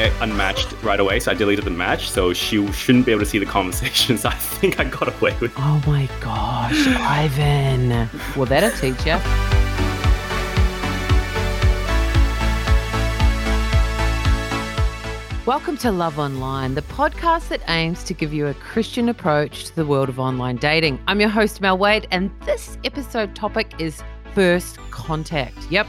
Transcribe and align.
I 0.00 0.10
unmatched 0.22 0.72
right 0.82 0.98
away, 0.98 1.20
so 1.20 1.30
I 1.30 1.34
deleted 1.34 1.66
the 1.66 1.70
match, 1.70 2.08
so 2.08 2.32
she 2.32 2.66
shouldn't 2.72 3.04
be 3.04 3.12
able 3.12 3.20
to 3.20 3.26
see 3.26 3.38
the 3.38 3.44
conversation. 3.44 4.16
So 4.16 4.28
I 4.30 4.34
think 4.34 4.80
I 4.80 4.84
got 4.84 5.14
away 5.14 5.36
with. 5.42 5.52
Oh 5.58 5.82
my 5.86 6.08
gosh, 6.20 6.86
Ivan! 6.86 8.08
Well, 8.34 8.46
that'll 8.46 8.70
teach 8.70 9.04
you. 9.04 9.18
Welcome 15.44 15.76
to 15.78 15.92
Love 15.92 16.18
Online, 16.18 16.74
the 16.74 16.82
podcast 16.82 17.48
that 17.48 17.60
aims 17.68 18.02
to 18.04 18.14
give 18.14 18.32
you 18.32 18.46
a 18.46 18.54
Christian 18.54 19.10
approach 19.10 19.66
to 19.66 19.76
the 19.76 19.84
world 19.84 20.08
of 20.08 20.18
online 20.18 20.56
dating. 20.56 20.98
I'm 21.08 21.20
your 21.20 21.28
host, 21.28 21.60
Mel 21.60 21.76
Wade, 21.76 22.08
and 22.10 22.30
this 22.46 22.78
episode 22.84 23.34
topic 23.34 23.74
is 23.78 24.02
first 24.32 24.78
contact. 24.90 25.58
Yep, 25.70 25.86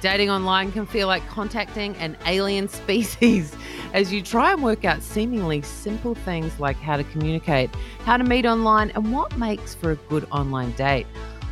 dating 0.00 0.30
online 0.30 0.72
can 0.72 0.86
feel 0.86 1.06
like 1.06 1.26
contacting 1.28 1.96
an 1.96 2.16
alien 2.26 2.68
species 2.80 3.54
as 3.92 4.12
you 4.12 4.22
try 4.22 4.52
and 4.52 4.62
work 4.62 4.84
out 4.84 5.02
seemingly 5.02 5.62
simple 5.62 6.14
things 6.14 6.58
like 6.60 6.76
how 6.76 6.96
to 6.96 7.04
communicate, 7.04 7.70
how 8.00 8.16
to 8.16 8.24
meet 8.24 8.46
online, 8.46 8.90
and 8.90 9.12
what 9.12 9.36
makes 9.38 9.74
for 9.74 9.92
a 9.92 9.96
good 9.96 10.26
online 10.30 10.72
date. 10.72 11.06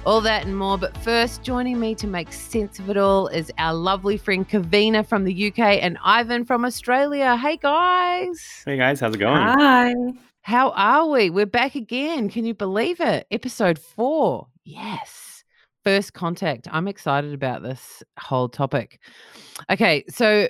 All 0.04 0.20
that 0.20 0.45
and 0.45 0.56
more. 0.56 0.78
But 0.78 0.96
first, 0.98 1.42
joining 1.42 1.80
me 1.80 1.95
to 1.96 2.06
make 2.06 2.32
sense 2.32 2.78
of 2.78 2.88
it 2.88 2.96
all 2.96 3.27
is 3.27 3.51
our 3.59 3.74
lovely 3.74 4.16
friend 4.16 4.48
Kavina 4.48 5.04
from 5.04 5.24
the 5.24 5.48
UK 5.48 5.59
and 5.59 5.98
Ivan 6.04 6.45
from 6.45 6.65
Australia. 6.65 7.37
Hey, 7.37 7.56
guys. 7.56 8.62
Hey 8.65 8.76
guys, 8.76 9.01
how's 9.01 9.16
it 9.16 9.18
going? 9.18 9.42
Hi. 9.42 9.95
How 10.42 10.70
are 10.70 11.09
we? 11.09 11.28
We're 11.28 11.45
back 11.45 11.74
again. 11.74 12.28
Can 12.30 12.45
you 12.45 12.54
believe 12.54 13.01
it? 13.01 13.26
Episode 13.32 13.80
four. 13.80 14.46
Yes. 14.65 15.25
First 15.87 16.15
contact. 16.15 16.66
I'm 16.73 16.88
excited 16.88 17.32
about 17.32 17.62
this 17.62 18.02
whole 18.18 18.48
topic. 18.48 18.98
Okay, 19.70 20.02
so 20.09 20.48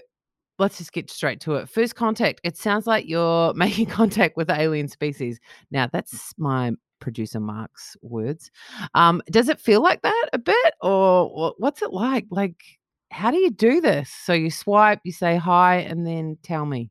let's 0.59 0.79
just 0.79 0.95
get 0.95 1.11
straight 1.11 1.41
to 1.41 1.57
it. 1.57 1.69
First 1.69 1.95
contact. 1.95 2.41
It 2.43 2.57
sounds 2.57 2.87
like 2.87 3.07
you're 3.07 3.53
making 3.55 3.85
contact 3.85 4.39
with 4.39 4.49
alien 4.49 4.89
species. 4.89 5.39
Now, 5.71 5.91
that's 5.93 6.33
my 6.39 6.73
producer 7.01 7.39
Mark's 7.39 7.99
words. 8.01 8.51
Um, 8.95 9.21
does 9.31 9.51
it 9.51 9.61
feel 9.61 9.83
like 9.83 10.01
that 10.01 10.31
a 10.33 10.39
bit, 10.39 10.73
or 10.81 11.53
what's 11.59 11.83
it 11.83 11.93
like? 11.93 12.25
Like, 12.31 12.65
how 13.11 13.31
do 13.31 13.37
you 13.37 13.51
do 13.51 13.83
this? 13.83 14.09
So 14.09 14.33
you 14.33 14.51
swipe, 14.51 15.01
you 15.05 15.13
say 15.13 15.37
hi, 15.37 15.81
and 15.81 16.07
then 16.07 16.39
tell 16.45 16.65
me. 16.65 16.89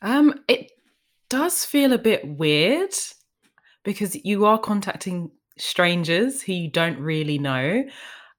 Um, 0.00 0.40
it 0.48 0.72
does 1.28 1.66
feel 1.66 1.92
a 1.92 1.98
bit 1.98 2.26
weird 2.26 2.94
because 3.84 4.16
you 4.24 4.46
are 4.46 4.58
contacting 4.58 5.32
strangers 5.60 6.42
who 6.42 6.52
you 6.52 6.70
don't 6.70 6.98
really 6.98 7.38
know. 7.38 7.84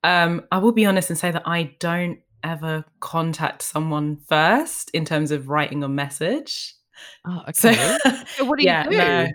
Um, 0.02 0.42
I 0.50 0.58
will 0.58 0.72
be 0.72 0.86
honest 0.86 1.10
and 1.10 1.18
say 1.18 1.30
that 1.30 1.46
I 1.46 1.74
don't 1.78 2.20
ever 2.42 2.84
contact 3.00 3.62
someone 3.62 4.18
first 4.28 4.90
in 4.90 5.04
terms 5.04 5.30
of 5.30 5.48
writing 5.48 5.82
a 5.84 5.88
message. 5.88 6.74
Oh, 7.26 7.42
So, 7.54 7.68
okay. 7.70 7.98
So 8.36 8.44
what 8.44 8.58
do 8.58 8.64
you 8.64 8.68
yeah, 8.70 8.84
do? 8.84 8.96
no. 8.96 9.28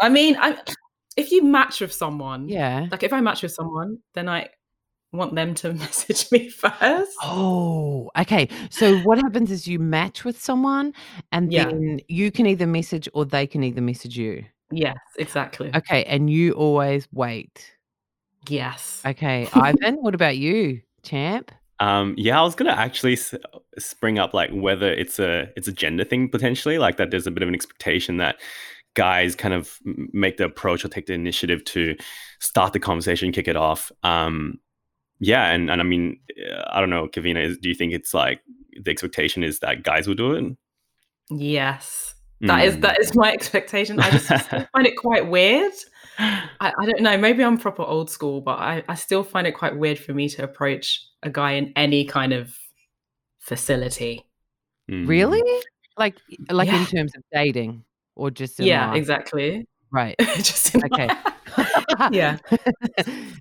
I 0.00 0.08
mean, 0.08 0.36
I, 0.40 0.58
if 1.16 1.30
you 1.30 1.42
match 1.42 1.80
with 1.80 1.92
someone, 1.92 2.48
Yeah. 2.48 2.86
like 2.90 3.02
if 3.02 3.12
I 3.12 3.20
match 3.20 3.42
with 3.42 3.52
someone, 3.52 3.98
then 4.14 4.28
I 4.28 4.48
want 5.12 5.34
them 5.34 5.54
to 5.56 5.72
message 5.74 6.30
me 6.32 6.48
first. 6.48 7.16
Oh, 7.22 8.10
okay. 8.18 8.48
So 8.70 8.96
what 9.00 9.18
happens 9.18 9.50
is 9.50 9.66
you 9.66 9.78
match 9.78 10.24
with 10.24 10.40
someone 10.40 10.94
and 11.32 11.52
Yeah. 11.52 11.64
then 11.66 12.00
you 12.08 12.30
can 12.30 12.46
either 12.46 12.66
message 12.66 13.08
or 13.12 13.24
they 13.26 13.46
can 13.46 13.62
either 13.64 13.82
message 13.82 14.16
you. 14.16 14.44
Yes, 14.72 14.98
exactly. 15.18 15.70
Okay. 15.74 16.04
And 16.04 16.30
you 16.30 16.52
always 16.52 17.08
wait. 17.12 17.74
Yes. 18.48 19.02
Okay. 19.04 19.48
Ivan, 19.54 19.96
what 19.96 20.14
about 20.14 20.36
you, 20.36 20.80
champ? 21.02 21.52
Um, 21.80 22.14
yeah, 22.18 22.38
I 22.38 22.42
was 22.42 22.54
gonna 22.54 22.72
actually 22.72 23.14
s- 23.14 23.34
spring 23.78 24.18
up 24.18 24.34
like 24.34 24.50
whether 24.50 24.92
it's 24.92 25.18
a 25.18 25.48
it's 25.56 25.66
a 25.66 25.72
gender 25.72 26.04
thing 26.04 26.28
potentially, 26.28 26.78
like 26.78 26.98
that. 26.98 27.10
There's 27.10 27.26
a 27.26 27.30
bit 27.30 27.42
of 27.42 27.48
an 27.48 27.54
expectation 27.54 28.18
that 28.18 28.36
guys 28.94 29.34
kind 29.34 29.54
of 29.54 29.78
make 30.12 30.36
the 30.36 30.44
approach 30.44 30.84
or 30.84 30.88
take 30.88 31.06
the 31.06 31.14
initiative 31.14 31.64
to 31.64 31.96
start 32.38 32.74
the 32.74 32.80
conversation, 32.80 33.32
kick 33.32 33.48
it 33.48 33.56
off. 33.56 33.90
Um, 34.02 34.58
yeah, 35.20 35.50
and 35.50 35.70
and 35.70 35.80
I 35.80 35.84
mean, 35.84 36.20
uh, 36.52 36.64
I 36.70 36.80
don't 36.80 36.90
know, 36.90 37.08
Kavina, 37.08 37.42
is, 37.42 37.56
do 37.58 37.68
you 37.70 37.74
think 37.74 37.94
it's 37.94 38.12
like 38.12 38.42
the 38.82 38.90
expectation 38.90 39.42
is 39.42 39.60
that 39.60 39.82
guys 39.82 40.06
will 40.06 40.14
do 40.14 40.32
it? 40.32 40.56
Yes. 41.30 42.14
That 42.42 42.64
is 42.64 42.76
Mm. 42.76 42.80
that 42.82 43.00
is 43.00 43.14
my 43.14 43.32
expectation. 43.38 44.00
I 44.00 44.10
just 44.10 44.28
find 44.28 44.86
it 44.86 44.96
quite 44.96 45.28
weird. 45.28 45.72
I, 46.18 46.42
I 46.60 46.86
don't 46.86 47.00
know. 47.02 47.16
Maybe 47.16 47.42
I'm 47.44 47.56
proper 47.58 47.82
old 47.82 48.10
school, 48.10 48.40
but 48.40 48.58
I, 48.58 48.82
I 48.88 48.94
still 48.94 49.22
find 49.22 49.46
it 49.46 49.52
quite 49.52 49.76
weird 49.76 49.98
for 49.98 50.12
me 50.12 50.28
to 50.30 50.44
approach 50.44 51.02
a 51.22 51.30
guy 51.30 51.52
in 51.52 51.72
any 51.76 52.04
kind 52.04 52.32
of 52.32 52.54
facility. 53.38 54.26
Mm. 54.90 55.08
Really? 55.08 55.62
Like 55.96 56.16
like 56.50 56.68
in 56.68 56.86
terms 56.86 57.12
of 57.16 57.22
dating 57.32 57.84
or 58.16 58.30
just 58.30 58.60
in 58.60 58.66
Yeah, 58.66 58.88
life? 58.88 58.96
exactly. 58.96 59.66
Right. 59.90 60.16
just 60.36 60.74
in 60.74 60.84
Okay. 60.84 61.08
yeah. 62.12 62.38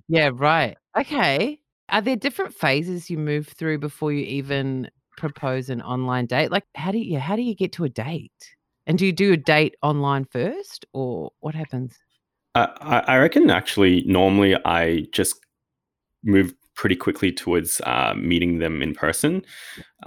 yeah, 0.07 0.31
right. 0.33 0.77
Okay. 0.97 1.59
Are 1.89 2.01
there 2.01 2.15
different 2.15 2.53
phases 2.53 3.09
you 3.09 3.17
move 3.17 3.47
through 3.47 3.79
before 3.79 4.11
you 4.11 4.23
even 4.25 4.89
propose 5.17 5.69
an 5.69 5.81
online 5.81 6.25
date? 6.25 6.51
Like 6.51 6.65
how 6.75 6.91
do 6.91 6.97
you 6.97 7.19
how 7.19 7.35
do 7.35 7.41
you 7.41 7.55
get 7.55 7.73
to 7.73 7.83
a 7.83 7.89
date? 7.89 8.31
And 8.89 8.97
do 8.97 9.05
you 9.05 9.13
do 9.13 9.31
a 9.33 9.37
date 9.37 9.75
online 9.83 10.25
first 10.25 10.87
or 10.93 11.31
what 11.41 11.53
happens? 11.53 11.99
I, 12.55 12.67
I 12.81 12.99
I 12.99 13.17
reckon 13.19 13.51
actually 13.51 14.03
normally 14.07 14.55
I 14.65 15.05
just 15.11 15.35
move 16.23 16.55
pretty 16.73 16.95
quickly 16.95 17.31
towards 17.31 17.81
uh, 17.81 18.15
meeting 18.17 18.57
them 18.57 18.81
in 18.81 18.95
person. 18.95 19.43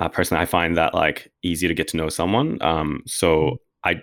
Uh, 0.00 0.09
personally, 0.09 0.43
I 0.43 0.47
find 0.47 0.76
that 0.76 0.94
like 0.94 1.31
easier 1.44 1.69
to 1.69 1.75
get 1.75 1.87
to 1.88 1.97
know 1.97 2.09
someone. 2.09 2.60
Um, 2.60 3.03
so 3.06 3.59
I 3.84 4.03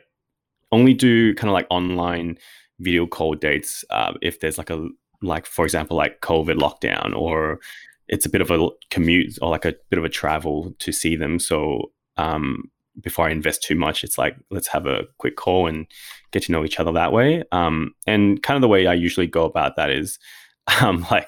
only 0.71 0.93
do 0.93 1.35
kind 1.35 1.49
of 1.49 1.53
like 1.53 1.67
online 1.69 2.37
video 2.79 3.05
call 3.05 3.35
dates 3.35 3.83
uh, 3.89 4.13
if 4.21 4.39
there's 4.39 4.57
like 4.57 4.69
a 4.69 4.87
like 5.21 5.45
for 5.45 5.65
example 5.65 5.97
like 5.97 6.21
COVID 6.21 6.57
lockdown 6.57 7.13
or 7.13 7.59
it's 8.07 8.25
a 8.25 8.29
bit 8.29 8.39
of 8.39 8.49
a 8.49 8.69
commute 8.91 9.37
or 9.41 9.49
like 9.49 9.65
a 9.65 9.75
bit 9.89 9.99
of 9.99 10.05
a 10.05 10.09
travel 10.09 10.73
to 10.79 10.93
see 10.93 11.17
them. 11.17 11.37
So 11.37 11.91
um, 12.15 12.71
before 13.01 13.27
I 13.27 13.31
invest 13.31 13.63
too 13.63 13.75
much, 13.75 14.03
it's 14.03 14.17
like 14.17 14.35
let's 14.51 14.67
have 14.67 14.85
a 14.85 15.03
quick 15.17 15.35
call 15.35 15.67
and 15.67 15.87
get 16.31 16.43
to 16.43 16.51
know 16.51 16.63
each 16.65 16.79
other 16.79 16.91
that 16.93 17.13
way. 17.13 17.43
Um, 17.51 17.93
and 18.05 18.41
kind 18.43 18.55
of 18.55 18.61
the 18.61 18.67
way 18.67 18.87
I 18.87 18.93
usually 18.93 19.27
go 19.27 19.45
about 19.45 19.75
that 19.75 19.89
is 19.89 20.19
um, 20.81 21.05
like, 21.11 21.27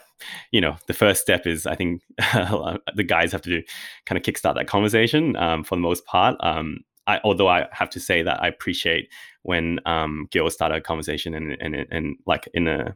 you 0.52 0.62
know, 0.62 0.78
the 0.88 0.94
first 0.94 1.22
step 1.22 1.48
is 1.48 1.66
I 1.66 1.76
think 1.76 2.02
the 2.18 3.06
guys 3.06 3.32
have 3.32 3.42
to 3.44 3.50
do, 3.50 3.64
kind 4.06 4.18
of 4.18 4.24
kickstart 4.24 4.56
that 4.56 4.68
conversation 4.68 5.36
um, 5.36 5.64
for 5.64 5.76
the 5.76 5.82
most 5.82 6.06
part. 6.06 6.36
Um, 6.42 6.80
I, 7.08 7.20
although 7.24 7.48
I 7.48 7.68
have 7.72 7.90
to 7.92 8.00
say 8.00 8.22
that 8.22 8.42
I 8.44 8.48
appreciate 8.48 9.10
when 9.42 9.80
um, 9.88 10.28
girls 10.32 10.54
start 10.54 10.72
a 10.72 10.80
conversation 10.80 11.34
and 11.34 11.58
and, 11.60 11.76
and 11.90 12.16
like 12.28 12.48
in 12.54 12.68
a, 12.68 12.96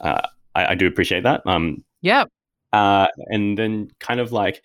uh, 0.00 0.26
I, 0.56 0.72
I 0.72 0.74
do 0.74 0.86
appreciate 0.88 1.22
that. 1.22 1.42
Um, 1.46 1.84
Yep. 2.02 2.28
uh, 2.72 3.06
and 3.28 3.56
then 3.56 3.88
kind 4.00 4.18
of 4.20 4.32
like 4.32 4.62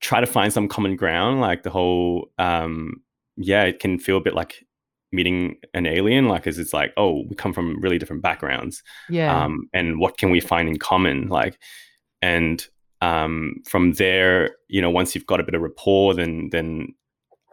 try 0.00 0.20
to 0.20 0.26
find 0.26 0.52
some 0.52 0.68
common 0.68 0.96
ground 0.96 1.40
like 1.40 1.62
the 1.62 1.70
whole 1.70 2.30
um 2.38 3.02
yeah 3.36 3.64
it 3.64 3.78
can 3.78 3.98
feel 3.98 4.16
a 4.16 4.20
bit 4.20 4.34
like 4.34 4.64
meeting 5.12 5.56
an 5.74 5.86
alien 5.86 6.28
like 6.28 6.46
as 6.46 6.58
it's 6.58 6.72
like 6.72 6.92
oh 6.96 7.24
we 7.28 7.34
come 7.36 7.52
from 7.52 7.80
really 7.80 7.98
different 7.98 8.22
backgrounds 8.22 8.82
Yeah. 9.08 9.44
um 9.44 9.68
and 9.72 9.98
what 9.98 10.18
can 10.18 10.30
we 10.30 10.40
find 10.40 10.68
in 10.68 10.78
common 10.78 11.28
like 11.28 11.58
and 12.22 12.66
um 13.00 13.56
from 13.66 13.92
there 13.94 14.56
you 14.68 14.80
know 14.80 14.90
once 14.90 15.14
you've 15.14 15.26
got 15.26 15.40
a 15.40 15.44
bit 15.44 15.54
of 15.54 15.62
rapport 15.62 16.14
then 16.14 16.48
then 16.52 16.94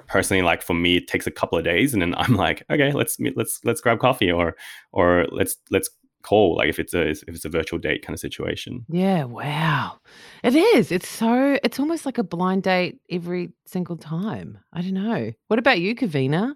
personally 0.08 0.42
like 0.44 0.62
for 0.62 0.74
me 0.74 0.98
it 0.98 1.08
takes 1.08 1.28
a 1.28 1.32
couple 1.32 1.58
of 1.58 1.64
days 1.66 1.94
and 1.94 2.02
then 2.02 2.14
i'm 2.18 2.36
like 2.36 2.64
okay 2.70 2.92
let's 2.94 3.20
meet 3.20 3.36
let's 3.36 3.60
let's 3.66 3.82
grab 3.82 4.00
coffee 4.00 4.32
or 4.32 4.56
or 4.94 5.26
let's 5.32 5.58
let's 5.72 5.90
call 6.24 6.58
like 6.58 6.68
if 6.68 6.80
it's 6.80 6.94
a 6.94 7.10
if 7.10 7.30
it's 7.30 7.46
a 7.46 7.50
virtual 7.50 7.80
date 7.80 8.06
kind 8.06 8.14
of 8.14 8.20
situation 8.20 8.86
yeah, 8.90 9.26
wow. 9.26 10.00
It 10.44 10.56
is. 10.56 10.92
It's 10.92 11.08
so 11.08 11.60
it's 11.64 11.80
almost 11.80 12.06
like 12.06 12.18
a 12.18 12.24
blind 12.24 12.64
date 12.64 13.00
every 13.10 13.52
single 13.66 13.98
time. 13.98 14.58
I 14.74 14.82
don't 14.82 14.94
know. 14.94 15.32
What 15.48 15.60
about 15.60 15.80
you, 15.80 15.96
Kavina? 15.96 16.56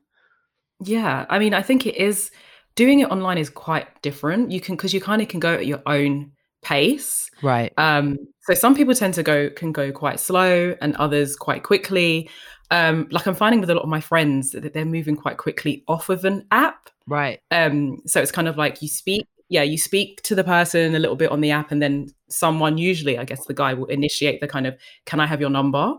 Yeah. 0.83 1.25
I 1.29 1.39
mean, 1.39 1.53
I 1.53 1.61
think 1.61 1.85
it 1.85 1.95
is 1.95 2.31
doing 2.75 3.01
it 3.01 3.11
online 3.11 3.37
is 3.37 3.49
quite 3.49 4.01
different. 4.01 4.51
You 4.51 4.61
can 4.61 4.75
because 4.75 4.93
you 4.93 5.01
kind 5.01 5.21
of 5.21 5.27
can 5.27 5.39
go 5.39 5.53
at 5.53 5.67
your 5.67 5.81
own 5.85 6.31
pace. 6.61 7.29
Right. 7.41 7.73
Um, 7.77 8.17
so 8.41 8.53
some 8.53 8.75
people 8.75 8.95
tend 8.95 9.13
to 9.15 9.23
go 9.23 9.49
can 9.49 9.71
go 9.71 9.91
quite 9.91 10.19
slow 10.19 10.75
and 10.81 10.95
others 10.95 11.35
quite 11.35 11.63
quickly. 11.63 12.29
Um, 12.71 13.07
like 13.11 13.27
I'm 13.27 13.35
finding 13.35 13.59
with 13.59 13.69
a 13.69 13.75
lot 13.75 13.83
of 13.83 13.89
my 13.89 13.99
friends 13.99 14.51
that 14.51 14.73
they're 14.73 14.85
moving 14.85 15.17
quite 15.17 15.37
quickly 15.37 15.83
off 15.87 16.07
of 16.09 16.23
an 16.23 16.47
app. 16.51 16.89
Right. 17.07 17.41
Um, 17.51 17.97
so 18.05 18.21
it's 18.21 18.31
kind 18.31 18.47
of 18.47 18.57
like 18.57 18.81
you 18.81 18.87
speak, 18.87 19.27
yeah, 19.51 19.63
you 19.63 19.77
speak 19.77 20.21
to 20.23 20.33
the 20.33 20.45
person 20.45 20.95
a 20.95 20.99
little 20.99 21.17
bit 21.17 21.29
on 21.29 21.41
the 21.41 21.51
app, 21.51 21.71
and 21.71 21.81
then 21.81 22.07
someone, 22.29 22.77
usually, 22.77 23.17
I 23.17 23.25
guess 23.25 23.45
the 23.45 23.53
guy 23.53 23.73
will 23.73 23.87
initiate 23.87 24.39
the 24.39 24.47
kind 24.47 24.65
of, 24.65 24.77
can 25.05 25.19
I 25.19 25.27
have 25.27 25.41
your 25.41 25.49
number? 25.49 25.93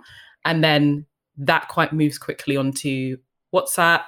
And 0.46 0.64
then 0.64 1.04
that 1.36 1.68
quite 1.68 1.92
moves 1.92 2.16
quickly 2.16 2.56
onto 2.56 3.18
WhatsApp 3.54 4.04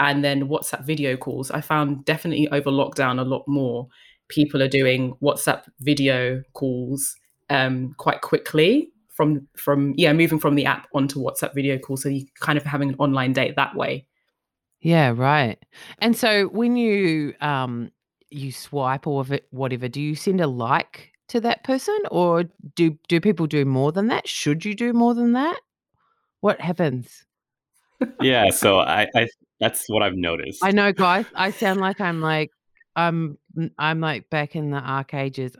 and 0.00 0.24
then 0.24 0.48
WhatsApp 0.48 0.84
video 0.84 1.16
calls. 1.16 1.52
I 1.52 1.60
found 1.60 2.04
definitely 2.04 2.48
over 2.48 2.68
lockdown 2.68 3.20
a 3.20 3.24
lot 3.24 3.44
more 3.46 3.86
people 4.26 4.60
are 4.60 4.68
doing 4.68 5.14
WhatsApp 5.22 5.62
video 5.78 6.42
calls 6.54 7.14
um, 7.48 7.94
quite 7.96 8.22
quickly 8.22 8.90
from 9.08 9.46
from 9.56 9.94
yeah 9.96 10.12
moving 10.12 10.40
from 10.40 10.56
the 10.56 10.66
app 10.66 10.88
onto 10.94 11.22
WhatsApp 11.22 11.54
video 11.54 11.78
call, 11.78 11.96
so 11.96 12.08
you 12.08 12.26
kind 12.40 12.58
of 12.58 12.64
having 12.64 12.88
an 12.88 12.96
online 12.98 13.32
date 13.32 13.54
that 13.54 13.76
way. 13.76 14.06
Yeah, 14.80 15.12
right. 15.14 15.58
And 16.00 16.16
so 16.16 16.46
when 16.46 16.76
you 16.76 17.34
um 17.40 17.92
you 18.30 18.52
swipe 18.52 19.06
or 19.06 19.24
whatever, 19.50 19.88
do 19.88 20.00
you 20.00 20.14
send 20.14 20.40
a 20.40 20.46
like 20.46 21.12
to 21.28 21.40
that 21.40 21.62
person 21.64 21.98
or 22.10 22.44
do 22.74 22.98
do 23.08 23.20
people 23.20 23.46
do 23.46 23.64
more 23.64 23.92
than 23.92 24.08
that? 24.08 24.28
Should 24.28 24.64
you 24.64 24.74
do 24.74 24.92
more 24.92 25.14
than 25.14 25.32
that? 25.32 25.60
What 26.40 26.60
happens? 26.60 27.24
Yeah, 28.20 28.50
so 28.50 28.80
I, 28.80 29.06
I 29.14 29.28
that's 29.58 29.88
what 29.88 30.02
I've 30.02 30.16
noticed. 30.16 30.64
I 30.64 30.70
know, 30.70 30.92
guys. 30.92 31.26
I 31.34 31.50
sound 31.50 31.80
like 31.80 32.00
I'm 32.00 32.20
like 32.20 32.50
I'm 32.96 33.38
I'm 33.78 34.00
like 34.00 34.28
back 34.30 34.56
in 34.56 34.70
the 34.70 34.78
arc 34.78 35.14
ages. 35.14 35.56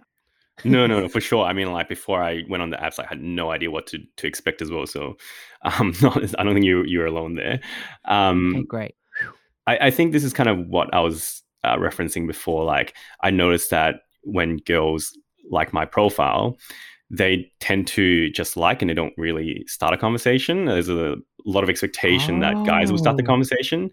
no, 0.65 0.87
no, 0.87 1.01
no, 1.01 1.09
for 1.15 1.21
sure. 1.21 1.45
I 1.45 1.53
mean, 1.53 1.73
like 1.73 1.89
before 1.89 2.23
I 2.23 2.43
went 2.49 2.63
on 2.63 2.71
the 2.71 2.77
apps, 2.77 2.99
I 2.99 3.07
had 3.07 3.23
no 3.23 3.51
idea 3.51 3.71
what 3.71 3.87
to, 3.89 3.99
to 4.17 4.27
expect 4.27 4.63
as 4.63 4.71
well. 4.71 4.87
So, 4.87 5.17
um, 5.63 5.95
not, 6.03 6.17
I 6.39 6.45
don't 6.45 6.55
think 6.55 6.67
you 6.67 6.85
you're 6.85 7.07
alone 7.07 7.35
there. 7.35 7.61
Um, 8.07 8.55
okay, 8.57 8.65
great. 8.65 8.95
I, 9.67 9.79
I 9.87 9.91
think 9.91 10.13
this 10.13 10.25
is 10.25 10.33
kind 10.33 10.49
of 10.49 10.67
what 10.67 10.93
I 10.93 11.01
was 11.01 11.43
uh, 11.65 11.77
referencing 11.77 12.27
before. 12.27 12.65
Like, 12.65 12.95
I 13.23 13.31
noticed 13.31 13.71
that 13.71 14.03
when 14.23 14.59
girls 14.59 15.17
like 15.51 15.73
my 15.73 15.85
profile, 15.85 16.59
they 17.11 17.51
tend 17.59 17.87
to 17.89 18.31
just 18.31 18.57
like 18.57 18.83
and 18.83 18.89
they 18.89 18.95
don't 18.95 19.15
really 19.17 19.65
start 19.67 19.93
a 19.93 19.97
conversation. 19.97 20.67
There's 20.67 20.89
a 20.89 21.17
lot 21.45 21.65
of 21.65 21.71
expectation 21.71 22.43
oh. 22.43 22.47
that 22.47 22.67
guys 22.67 22.91
will 22.91 22.99
start 22.99 23.17
the 23.17 23.25
oh. 23.25 23.27
conversation, 23.27 23.91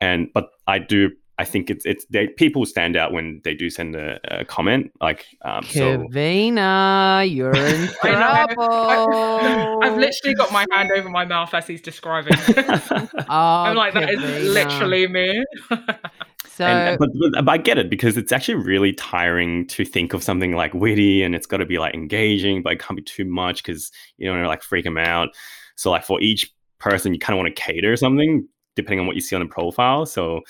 and 0.00 0.28
but 0.34 0.48
I 0.66 0.78
do. 0.78 1.10
I 1.38 1.44
think 1.44 1.68
it's 1.68 1.84
it's 1.84 2.06
they 2.06 2.28
people 2.28 2.64
stand 2.64 2.96
out 2.96 3.12
when 3.12 3.42
they 3.44 3.54
do 3.54 3.68
send 3.68 3.94
a, 3.94 4.18
a 4.24 4.44
comment 4.46 4.90
like 5.02 5.26
um, 5.44 5.62
Kavina, 5.64 7.18
so. 7.18 7.20
you're 7.20 7.54
in 7.54 7.88
trouble. 8.00 8.62
I, 8.62 9.78
have 9.82 9.98
literally 9.98 10.34
got 10.34 10.50
my 10.50 10.64
hand 10.72 10.90
over 10.96 11.10
my 11.10 11.26
mouth 11.26 11.52
as 11.52 11.66
he's 11.66 11.82
describing. 11.82 12.32
oh, 12.58 13.24
I'm 13.28 13.76
like 13.76 13.92
Kavina. 13.92 14.00
that 14.00 14.10
is 14.10 14.54
literally 14.54 15.06
me. 15.06 15.44
So, 16.56 16.64
and, 16.64 16.98
but, 16.98 17.10
but, 17.34 17.48
I 17.48 17.58
get 17.58 17.76
it 17.76 17.90
because 17.90 18.16
it's 18.16 18.32
actually 18.32 18.54
really 18.54 18.94
tiring 18.94 19.66
to 19.66 19.84
think 19.84 20.14
of 20.14 20.22
something 20.22 20.52
like 20.52 20.72
witty 20.72 21.22
and 21.22 21.34
it's 21.34 21.46
got 21.46 21.58
to 21.58 21.66
be 21.66 21.78
like 21.78 21.94
engaging, 21.94 22.62
but 22.62 22.72
it 22.72 22.80
can't 22.80 22.96
be 22.96 23.02
too 23.02 23.26
much 23.26 23.62
because 23.62 23.92
you 24.16 24.26
don't 24.26 24.40
know 24.40 24.48
like 24.48 24.62
freak 24.62 24.84
them 24.84 24.96
out. 24.96 25.28
So 25.74 25.90
like 25.90 26.02
for 26.02 26.18
each 26.22 26.50
person, 26.78 27.12
you 27.12 27.20
kind 27.20 27.38
of 27.38 27.44
want 27.44 27.54
to 27.54 27.62
cater 27.62 27.94
something 27.94 28.48
depending 28.74 29.00
on 29.00 29.06
what 29.06 29.16
you 29.16 29.20
see 29.20 29.36
on 29.36 29.42
the 29.42 29.48
profile. 29.48 30.06
So 30.06 30.40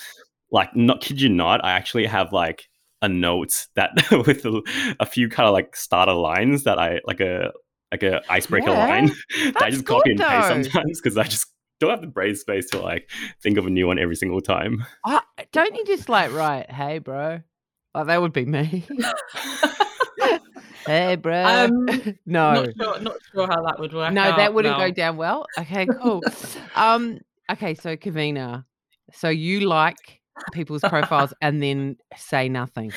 like, 0.53 0.77
not 0.77 1.01
kid 1.01 1.21
you 1.21 1.29
not, 1.29 1.65
I 1.65 1.73
actually 1.73 2.07
have 2.07 2.33
like 2.33 2.69
a 3.03 3.09
note 3.09 3.67
that 3.75 3.91
with 4.27 4.45
a, 4.45 4.63
a 5.01 5.07
few 5.07 5.29
kind 5.29 5.49
of 5.49 5.55
like 5.55 5.75
starter 5.75 6.15
lines 6.15 6.63
that 6.65 6.79
I 6.79 7.01
like 7.05 7.19
a 7.19 7.53
like 7.91 8.05
a 8.05 8.23
icebreaker 8.31 8.71
yeah, 8.71 8.87
line 8.87 9.07
that 9.55 9.63
I 9.63 9.71
just 9.71 9.87
copy 9.87 10.13
and 10.13 10.21
paste 10.21 10.49
sometimes 10.49 11.01
because 11.01 11.19
I 11.19 11.25
just 11.25 11.47
don't 11.81 11.91
have 11.91 12.01
the 12.01 12.07
brain 12.07 12.35
space 12.35 12.71
to 12.71 12.81
like 12.81 13.11
think 13.43 13.59
of 13.59 13.67
a 13.67 13.71
new 13.71 13.87
one 13.87 13.99
every 13.99 14.17
single 14.17 14.41
time. 14.41 14.85
Uh, 15.05 15.21
don't 15.53 15.75
you 15.75 15.85
just 15.85 16.09
like 16.09 16.33
write, 16.33 16.71
hey, 16.71 16.99
bro? 16.99 17.41
Like 17.95 18.07
that 18.07 18.21
would 18.21 18.33
be 18.33 18.45
me. 18.45 18.87
hey, 20.87 21.17
bro. 21.17 21.45
Um, 21.45 21.87
no, 22.27 22.65
not 22.65 22.69
sure, 22.77 23.01
not 23.01 23.17
sure 23.33 23.47
how 23.47 23.63
that 23.65 23.79
would 23.79 23.93
work. 23.93 24.13
No, 24.13 24.23
out, 24.23 24.37
that 24.37 24.55
wouldn't 24.55 24.79
no. 24.79 24.87
go 24.87 24.91
down 24.93 25.17
well. 25.17 25.47
Okay, 25.59 25.87
cool. 26.03 26.23
um, 26.75 27.19
okay, 27.51 27.75
so 27.75 27.97
Kavina, 27.97 28.65
so 29.13 29.29
you 29.29 29.61
like 29.61 30.21
people's 30.53 30.83
profiles 30.83 31.33
and 31.41 31.63
then 31.63 31.97
say 32.17 32.49
nothing. 32.49 32.93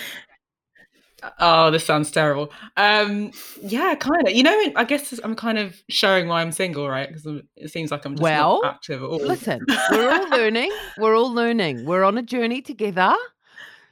Oh, 1.39 1.71
this 1.71 1.85
sounds 1.85 2.11
terrible. 2.11 2.51
Um, 2.77 3.31
yeah, 3.61 3.95
kind 3.95 4.27
of. 4.27 4.33
You 4.33 4.43
know, 4.43 4.71
I 4.75 4.83
guess 4.83 5.19
I'm 5.23 5.35
kind 5.35 5.57
of 5.57 5.81
showing 5.89 6.27
why 6.27 6.41
I'm 6.41 6.51
single, 6.51 6.89
right? 6.89 7.07
Because 7.07 7.41
it 7.55 7.71
seems 7.71 7.91
like 7.91 8.05
I'm 8.05 8.13
just 8.13 8.23
well, 8.23 8.61
not 8.63 8.75
active 8.75 9.03
at 9.03 9.09
all. 9.09 9.17
Listen, 9.17 9.65
we're 9.91 10.11
all 10.11 10.29
learning. 10.29 10.71
We're 10.97 11.15
all 11.15 11.33
learning. 11.33 11.85
We're 11.85 12.03
on 12.03 12.17
a 12.17 12.23
journey 12.23 12.61
together. 12.61 13.15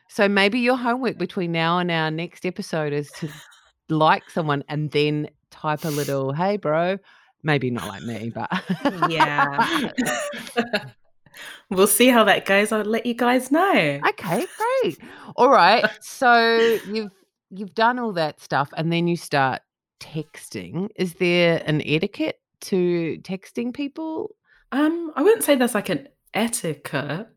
So 0.10 0.28
maybe 0.28 0.60
your 0.60 0.78
homework 0.78 1.18
between 1.18 1.52
now 1.52 1.80
and 1.80 1.92
our 1.92 2.10
next 2.12 2.46
episode 2.46 2.94
is 2.94 3.12
to 3.18 3.30
like 3.90 4.30
someone 4.30 4.64
and 4.70 4.92
then 4.92 5.30
type 5.52 5.84
a 5.86 5.90
little, 5.90 6.34
"Hey, 6.34 6.58
bro." 6.58 6.98
Maybe 7.44 7.70
not 7.70 7.88
like 7.88 8.02
me, 8.04 8.32
but 8.34 8.50
yeah. 9.10 9.92
we'll 11.70 11.88
see 11.88 12.08
how 12.08 12.24
that 12.24 12.46
goes. 12.46 12.72
I'll 12.72 12.84
let 12.84 13.06
you 13.06 13.14
guys 13.14 13.52
know. 13.52 14.00
Okay, 14.10 14.46
great. 14.82 14.98
All 15.36 15.50
right. 15.50 15.86
So 16.02 16.78
you've 16.88 17.12
you've 17.50 17.76
done 17.76 18.00
all 18.00 18.14
that 18.14 18.40
stuff 18.42 18.70
and 18.76 18.92
then 18.92 19.08
you 19.08 19.16
start 19.16 19.62
texting. 20.00 20.90
Is 20.96 21.14
there 21.16 21.62
an 21.66 21.82
etiquette 21.86 22.40
to 22.62 23.18
texting 23.24 23.74
people? 23.74 24.36
Um, 24.72 25.12
I 25.16 25.24
wouldn't 25.24 25.44
say 25.44 25.56
there's 25.56 25.76
like 25.76 25.90
an 25.90 26.08
etiquette. 26.34 27.28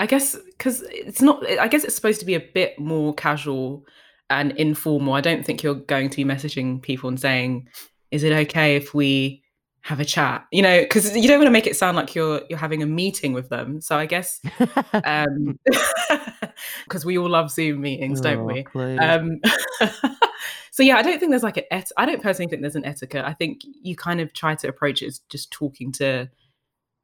I 0.00 0.06
guess 0.06 0.36
because 0.36 0.82
it's 0.90 1.20
not. 1.20 1.44
I 1.58 1.68
guess 1.68 1.84
it's 1.84 1.96
supposed 1.96 2.20
to 2.20 2.26
be 2.26 2.34
a 2.34 2.40
bit 2.40 2.78
more 2.78 3.14
casual 3.14 3.84
and 4.30 4.52
informal. 4.52 5.14
I 5.14 5.20
don't 5.20 5.44
think 5.44 5.62
you're 5.62 5.74
going 5.74 6.10
to 6.10 6.16
be 6.16 6.24
messaging 6.24 6.80
people 6.80 7.08
and 7.08 7.18
saying, 7.18 7.68
"Is 8.12 8.22
it 8.22 8.32
okay 8.32 8.76
if 8.76 8.94
we 8.94 9.42
have 9.82 10.00
a 10.00 10.04
chat 10.04 10.46
you 10.52 10.60
know 10.60 10.80
because 10.80 11.16
you 11.16 11.26
don't 11.28 11.38
want 11.38 11.46
to 11.46 11.52
make 11.52 11.66
it 11.66 11.76
sound 11.76 11.96
like 11.96 12.14
you're 12.14 12.42
you're 12.50 12.58
having 12.58 12.82
a 12.82 12.86
meeting 12.86 13.32
with 13.32 13.48
them. 13.48 13.80
So 13.80 13.96
i 13.96 14.06
guess 14.06 14.40
um 15.04 15.58
because 16.84 17.04
we 17.04 17.16
all 17.16 17.28
love 17.28 17.50
zoom 17.50 17.80
meetings 17.80 18.20
don't 18.20 18.44
we? 18.44 18.64
um 18.98 19.40
so 20.70 20.82
yeah 20.82 20.96
i 20.96 21.02
don't 21.02 21.18
think 21.18 21.30
there's 21.30 21.42
like 21.42 21.56
an 21.56 21.64
et- 21.70 21.92
i 21.96 22.04
don't 22.04 22.22
personally 22.22 22.48
think 22.50 22.62
there's 22.62 22.76
an 22.76 22.84
etiquette. 22.84 23.24
I 23.24 23.32
think 23.32 23.60
you 23.82 23.96
kind 23.96 24.20
of 24.20 24.32
try 24.32 24.54
to 24.56 24.68
approach 24.68 25.02
it 25.02 25.06
as 25.06 25.20
just 25.28 25.50
talking 25.50 25.92
to 25.92 26.28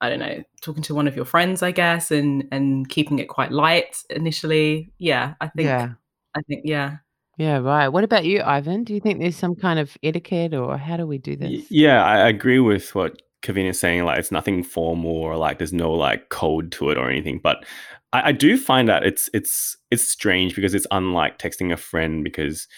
i 0.01 0.09
don't 0.11 0.19
know 0.19 0.43
talking 0.61 0.83
to 0.83 0.95
one 0.95 1.09
of 1.09 1.17
your 1.17 1.25
friends 1.25 1.63
i 1.63 1.71
guess 1.71 2.11
and 2.11 2.47
and 2.51 2.89
keeping 2.89 3.19
it 3.19 3.29
quite 3.29 3.53
light 3.53 4.03
initially. 4.11 4.93
Yeah 4.99 5.35
i 5.41 5.49
think 5.49 5.67
yeah. 5.67 5.93
I 6.37 6.43
think 6.43 6.63
yeah 6.65 6.97
yeah, 7.37 7.59
right. 7.59 7.89
What 7.89 8.05
about 8.05 8.25
you, 8.25 8.43
Ivan? 8.43 8.85
Do 8.85 8.95
you 8.95 9.01
think 9.01 9.21
there's 9.21 9.37
some 9.37 9.55
kind 9.55 9.79
of 9.79 9.97
etiquette 10.03 10.55
or 10.55 10.77
how 10.79 10.97
do 10.97 11.07
we 11.07 11.19
do 11.19 11.37
this? 11.37 11.71
Yeah, 11.71 12.05
I 12.05 12.29
agree 12.29 12.61
with 12.61 12.95
what 12.95 13.23
Kavin 13.43 13.69
is 13.69 13.79
saying. 13.79 14.05
Like, 14.05 14.19
it's 14.19 14.33
nothing 14.33 14.63
formal 14.63 15.11
or 15.11 15.37
like 15.37 15.59
there's 15.59 15.73
no 15.73 15.93
like 15.93 16.29
code 16.29 16.73
to 16.73 16.91
it 16.91 16.99
or 16.99 17.11
anything. 17.11 17.41
But 17.43 17.65
I, 18.13 18.29
I 18.29 18.33
do 18.33 18.57
find 18.57 18.89
that 18.89 19.05
it's 19.05 19.29
it's 19.35 19.77
it's 19.91 20.07
strange 20.09 20.55
because 20.55 20.75
it's 20.75 20.87
unlike 20.91 21.39
texting 21.39 21.73
a 21.73 21.77
friend 21.77 22.23
because 22.23 22.69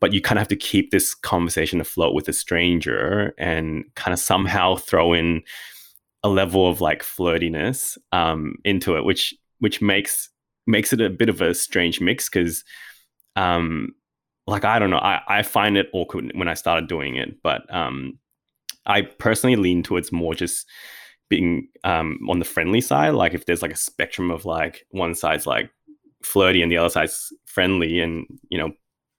but 0.00 0.12
you 0.12 0.20
kind 0.20 0.38
of 0.38 0.40
have 0.40 0.48
to 0.48 0.56
keep 0.56 0.90
this 0.90 1.14
conversation 1.14 1.80
afloat 1.80 2.14
with 2.14 2.28
a 2.28 2.32
stranger 2.32 3.32
and 3.38 3.84
kind 3.94 4.12
of 4.12 4.18
somehow 4.18 4.74
throw 4.74 5.12
in 5.12 5.42
a 6.24 6.28
level 6.28 6.68
of 6.68 6.80
like 6.80 7.02
flirtiness 7.02 7.96
um, 8.12 8.56
into 8.64 8.96
it, 8.96 9.04
which 9.04 9.34
which 9.60 9.80
makes 9.80 10.30
makes 10.66 10.92
it 10.92 11.00
a 11.00 11.10
bit 11.10 11.28
of 11.28 11.40
a 11.40 11.54
strange 11.54 12.00
mix 12.00 12.28
because 12.28 12.64
um, 13.36 13.94
like 14.46 14.64
I 14.64 14.78
don't 14.78 14.90
know, 14.90 14.98
I, 14.98 15.22
I 15.28 15.42
find 15.42 15.76
it 15.76 15.88
awkward 15.92 16.32
when 16.34 16.48
I 16.48 16.54
started 16.54 16.88
doing 16.88 17.16
it, 17.16 17.42
but 17.42 17.62
um, 17.74 18.18
I 18.86 19.02
personally 19.02 19.56
lean 19.56 19.82
towards 19.82 20.12
more 20.12 20.34
just 20.34 20.66
being 21.28 21.68
um, 21.84 22.18
on 22.28 22.38
the 22.38 22.44
friendly 22.44 22.80
side. 22.80 23.14
Like 23.14 23.34
if 23.34 23.46
there's 23.46 23.62
like 23.62 23.72
a 23.72 23.76
spectrum 23.76 24.30
of 24.30 24.44
like 24.44 24.86
one 24.90 25.14
side's 25.14 25.46
like 25.46 25.70
flirty 26.22 26.62
and 26.62 26.70
the 26.70 26.76
other 26.76 26.90
side's 26.90 27.32
friendly, 27.46 28.00
and 28.00 28.26
you 28.50 28.58
know, 28.58 28.72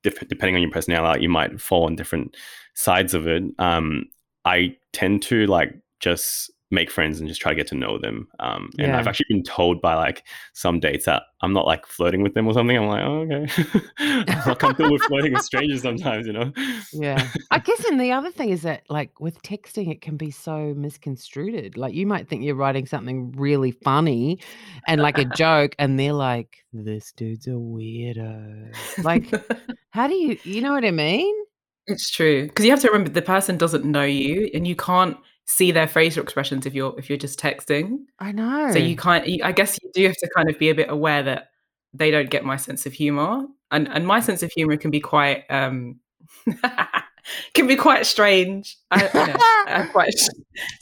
dif- 0.03 0.27
depending 0.27 0.55
on 0.55 0.61
your 0.61 0.71
personality, 0.71 1.23
you 1.23 1.29
might 1.29 1.59
fall 1.59 1.85
on 1.85 1.95
different 1.95 2.35
sides 2.75 3.13
of 3.13 3.27
it. 3.27 3.43
Um, 3.57 4.05
I 4.45 4.75
tend 4.93 5.23
to 5.23 5.47
like 5.47 5.73
just 5.99 6.51
make 6.71 6.89
friends 6.89 7.19
and 7.19 7.29
just 7.29 7.39
try 7.39 7.51
to 7.51 7.55
get 7.55 7.67
to 7.67 7.75
know 7.75 7.97
them. 7.97 8.27
Um, 8.39 8.71
and 8.79 8.87
yeah. 8.87 8.97
I've 8.97 9.07
actually 9.07 9.27
been 9.29 9.43
told 9.43 9.81
by 9.81 9.93
like 9.93 10.23
some 10.53 10.79
dates 10.79 11.05
that 11.05 11.23
I'm 11.41 11.53
not 11.53 11.67
like 11.67 11.85
flirting 11.85 12.23
with 12.23 12.33
them 12.33 12.47
or 12.47 12.53
something. 12.53 12.75
I'm 12.75 12.87
like, 12.87 13.03
oh, 13.03 13.27
okay. 13.29 13.81
I'm 13.99 14.47
not 14.47 14.59
comfortable 14.59 14.91
with 14.91 15.03
flirting 15.03 15.33
with 15.33 15.43
strangers 15.43 15.83
sometimes, 15.83 16.25
you 16.25 16.33
know? 16.33 16.51
Yeah. 16.91 17.29
I 17.51 17.59
guess, 17.59 17.85
and 17.85 18.01
the 18.01 18.11
other 18.11 18.31
thing 18.31 18.49
is 18.49 18.63
that 18.63 18.83
like 18.89 19.19
with 19.19 19.41
texting, 19.43 19.91
it 19.91 20.01
can 20.01 20.17
be 20.17 20.31
so 20.31 20.73
misconstrued. 20.75 21.77
Like 21.77 21.93
you 21.93 22.07
might 22.07 22.27
think 22.27 22.43
you're 22.43 22.55
writing 22.55 22.87
something 22.87 23.31
really 23.33 23.71
funny 23.71 24.39
and 24.87 25.01
like 25.01 25.19
a 25.19 25.25
joke, 25.25 25.75
and 25.77 25.99
they're 25.99 26.13
like, 26.13 26.65
this 26.73 27.11
dude's 27.11 27.47
a 27.47 27.51
weirdo. 27.51 28.73
Like, 29.03 29.31
how 29.91 30.07
do 30.07 30.15
you, 30.15 30.37
you 30.43 30.61
know 30.61 30.73
what 30.73 30.83
I 30.83 30.91
mean? 30.91 31.35
It's 31.87 32.09
true. 32.09 32.47
Because 32.47 32.65
you 32.65 32.71
have 32.71 32.81
to 32.81 32.87
remember 32.87 33.11
the 33.11 33.21
person 33.21 33.57
doesn't 33.57 33.85
know 33.85 34.03
you 34.03 34.49
and 34.53 34.67
you 34.67 34.75
can't 34.75 35.17
see 35.45 35.71
their 35.71 35.87
facial 35.87 36.23
expressions 36.23 36.65
if 36.65 36.73
you're 36.73 36.97
if 36.97 37.09
you're 37.09 37.17
just 37.17 37.39
texting. 37.39 37.99
I 38.19 38.31
know. 38.31 38.71
So 38.71 38.79
you 38.79 38.95
can't. 38.95 39.27
You, 39.27 39.43
I 39.43 39.51
guess 39.51 39.79
you 39.81 39.89
do 39.93 40.05
have 40.07 40.17
to 40.17 40.29
kind 40.35 40.49
of 40.49 40.57
be 40.59 40.69
a 40.69 40.75
bit 40.75 40.89
aware 40.89 41.23
that 41.23 41.49
they 41.93 42.11
don't 42.11 42.29
get 42.29 42.43
my 42.43 42.57
sense 42.57 42.85
of 42.85 42.93
humor, 42.93 43.45
and 43.71 43.87
and 43.89 44.05
my 44.05 44.19
sense 44.19 44.43
of 44.43 44.51
humor 44.51 44.77
can 44.77 44.91
be 44.91 44.99
quite 44.99 45.43
um 45.49 45.99
can 47.53 47.67
be 47.67 47.75
quite 47.75 48.05
strange. 48.05 48.77
I, 48.91 49.03
you 49.03 49.33
know, 49.33 49.35
I'm 49.67 49.87
quite 49.91 50.13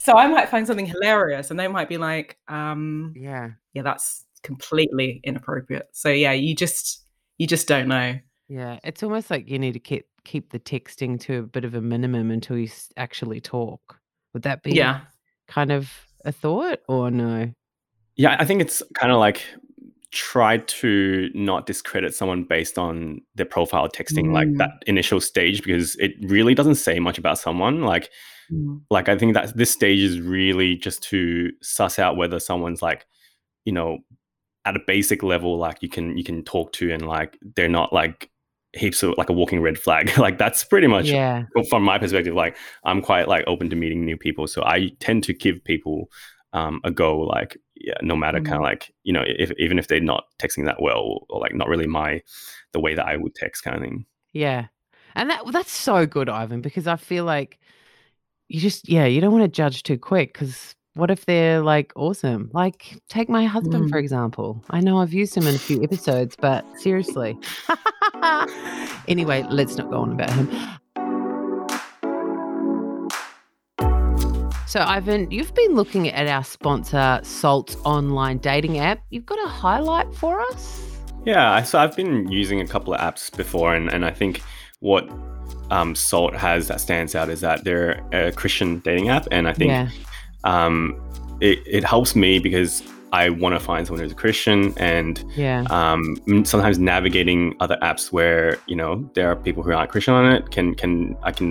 so 0.00 0.16
I 0.16 0.26
might 0.26 0.48
find 0.48 0.66
something 0.66 0.86
hilarious, 0.86 1.50
and 1.50 1.58
they 1.58 1.68
might 1.68 1.88
be 1.88 1.98
like, 1.98 2.38
um, 2.48 3.12
yeah, 3.16 3.50
yeah, 3.72 3.82
that's 3.82 4.24
completely 4.42 5.20
inappropriate. 5.24 5.88
So 5.92 6.08
yeah, 6.08 6.32
you 6.32 6.54
just 6.54 7.04
you 7.38 7.46
just 7.46 7.68
don't 7.68 7.88
know. 7.88 8.18
Yeah, 8.48 8.78
it's 8.84 9.02
almost 9.02 9.30
like 9.30 9.48
you 9.48 9.58
need 9.58 9.72
to 9.72 9.80
keep 9.80 10.06
keep 10.24 10.50
the 10.50 10.60
texting 10.60 11.20
to 11.20 11.40
a 11.40 11.42
bit 11.42 11.64
of 11.64 11.74
a 11.74 11.80
minimum 11.80 12.30
until 12.30 12.56
you 12.56 12.66
s- 12.66 12.92
actually 12.96 13.40
talk. 13.40 13.98
Would 14.34 14.42
that 14.42 14.62
be 14.62 14.72
Yeah. 14.72 15.00
kind 15.48 15.72
of 15.72 15.90
a 16.24 16.32
thought 16.32 16.80
or 16.88 17.10
no? 17.10 17.50
Yeah, 18.16 18.36
I 18.38 18.44
think 18.44 18.60
it's 18.60 18.82
kind 18.94 19.10
of 19.12 19.18
like 19.18 19.42
try 20.10 20.58
to 20.58 21.28
not 21.34 21.66
discredit 21.66 22.14
someone 22.14 22.44
based 22.44 22.78
on 22.78 23.20
their 23.34 23.46
profile 23.46 23.88
texting 23.88 24.32
like 24.32 24.46
Mm. 24.46 24.58
that 24.58 24.70
initial 24.86 25.20
stage 25.20 25.62
because 25.64 25.96
it 25.96 26.12
really 26.22 26.54
doesn't 26.54 26.76
say 26.76 27.00
much 27.00 27.18
about 27.18 27.36
someone 27.38 27.82
like 27.82 28.10
Mm. 28.52 28.82
like 28.90 29.08
i 29.08 29.16
think 29.18 29.34
that 29.34 29.56
this 29.56 29.70
stage 29.72 29.98
is 30.00 30.20
really 30.20 30.76
just 30.76 31.02
to 31.04 31.50
suss 31.62 31.98
out 31.98 32.16
whether 32.16 32.38
someone's 32.38 32.80
like 32.82 33.06
you 33.64 33.72
know 33.72 33.98
at 34.66 34.76
a 34.76 34.80
basic 34.86 35.22
level 35.24 35.56
like 35.58 35.78
you 35.82 35.88
can 35.88 36.16
you 36.16 36.22
can 36.22 36.44
talk 36.44 36.70
to 36.74 36.92
and 36.92 37.08
like 37.08 37.36
they're 37.56 37.68
not 37.68 37.92
like 37.92 38.30
heaps 38.74 39.02
of 39.02 39.14
like 39.16 39.28
a 39.28 39.32
walking 39.32 39.60
red 39.60 39.78
flag 39.78 40.16
like 40.18 40.38
that's 40.38 40.64
pretty 40.64 40.86
much 40.86 41.06
Yeah. 41.06 41.44
from 41.70 41.82
my 41.82 41.98
perspective 41.98 42.34
like 42.34 42.56
i'm 42.84 43.00
quite 43.02 43.28
like 43.28 43.44
open 43.46 43.70
to 43.70 43.76
meeting 43.76 44.04
new 44.04 44.16
people 44.16 44.46
so 44.46 44.62
i 44.64 44.90
tend 45.00 45.22
to 45.24 45.32
give 45.32 45.62
people 45.64 46.10
um, 46.52 46.80
a 46.84 46.90
go 46.90 47.18
like 47.18 47.56
yeah 47.76 47.94
no 48.02 48.14
matter 48.16 48.40
kind 48.40 48.56
of 48.56 48.62
like 48.62 48.92
you 49.02 49.12
know 49.12 49.24
if, 49.26 49.50
even 49.58 49.78
if 49.78 49.88
they're 49.88 50.00
not 50.00 50.24
texting 50.40 50.64
that 50.66 50.80
well 50.80 51.00
or, 51.00 51.26
or 51.28 51.40
like 51.40 51.54
not 51.54 51.68
really 51.68 51.86
my 51.86 52.20
the 52.72 52.80
way 52.80 52.94
that 52.94 53.06
i 53.06 53.16
would 53.16 53.34
text 53.34 53.62
kind 53.64 53.76
of 53.76 53.82
thing 53.82 54.06
Yeah. 54.32 54.66
And 55.16 55.30
that 55.30 55.42
that's 55.52 55.70
so 55.70 56.06
good, 56.06 56.28
Ivan, 56.28 56.60
because 56.60 56.88
I 56.88 56.96
feel 56.96 57.24
like 57.24 57.60
you 58.48 58.58
just 58.60 58.88
yeah, 58.88 59.04
you 59.06 59.20
don't 59.20 59.30
want 59.32 59.44
to 59.44 59.48
judge 59.48 59.84
too 59.84 59.96
quick 59.96 60.32
because 60.32 60.74
what 60.94 61.08
if 61.10 61.24
they're 61.26 61.60
like 61.60 61.92
awesome? 61.94 62.50
Like 62.52 63.00
take 63.08 63.28
my 63.28 63.44
husband 63.44 63.90
for 63.90 63.98
example. 63.98 64.64
I 64.70 64.80
know 64.80 64.98
I've 64.98 65.12
used 65.12 65.36
him 65.36 65.46
in 65.46 65.54
a 65.54 65.58
few 65.58 65.82
episodes, 65.84 66.34
but 66.36 66.64
seriously. 66.80 67.38
anyway, 69.08 69.44
let's 69.50 69.76
not 69.76 69.90
go 69.90 69.98
on 69.98 70.12
about 70.12 70.30
him. 70.30 70.50
So, 74.66 74.80
Ivan, 74.80 75.30
you've 75.30 75.54
been 75.54 75.74
looking 75.74 76.08
at 76.08 76.26
our 76.26 76.42
sponsor, 76.42 77.20
Salt's 77.22 77.76
online 77.84 78.38
dating 78.38 78.78
app. 78.78 79.04
You've 79.10 79.24
got 79.24 79.38
a 79.44 79.48
highlight 79.48 80.12
for 80.14 80.40
us? 80.40 80.98
Yeah, 81.24 81.62
so 81.62 81.78
I've 81.78 81.94
been 81.94 82.28
using 82.30 82.60
a 82.60 82.66
couple 82.66 82.92
of 82.92 83.00
apps 83.00 83.34
before, 83.34 83.74
and, 83.74 83.92
and 83.92 84.04
I 84.04 84.10
think 84.10 84.42
what 84.80 85.08
um, 85.70 85.94
Salt 85.94 86.34
has 86.34 86.66
that 86.68 86.80
stands 86.80 87.14
out 87.14 87.28
is 87.28 87.40
that 87.40 87.62
they're 87.62 88.04
a 88.12 88.32
Christian 88.32 88.80
dating 88.80 89.10
app, 89.10 89.28
and 89.30 89.46
I 89.46 89.52
think 89.52 89.70
yeah. 89.70 89.90
um, 90.42 91.00
it, 91.40 91.60
it 91.66 91.84
helps 91.84 92.16
me 92.16 92.38
because 92.38 92.82
I 93.20 93.30
want 93.42 93.54
to 93.54 93.60
find 93.60 93.86
someone 93.86 94.02
who's 94.02 94.12
a 94.12 94.22
Christian, 94.24 94.58
and 94.76 95.14
Yeah. 95.36 95.64
um, 95.70 96.00
sometimes 96.44 96.78
navigating 96.78 97.40
other 97.64 97.78
apps 97.90 98.12
where 98.16 98.58
you 98.66 98.76
know 98.80 98.92
there 99.14 99.26
are 99.30 99.36
people 99.36 99.62
who 99.62 99.72
aren't 99.72 99.90
Christian 99.90 100.14
on 100.14 100.24
it 100.36 100.50
can 100.50 100.74
can 100.74 100.92
I 101.22 101.30
can 101.38 101.48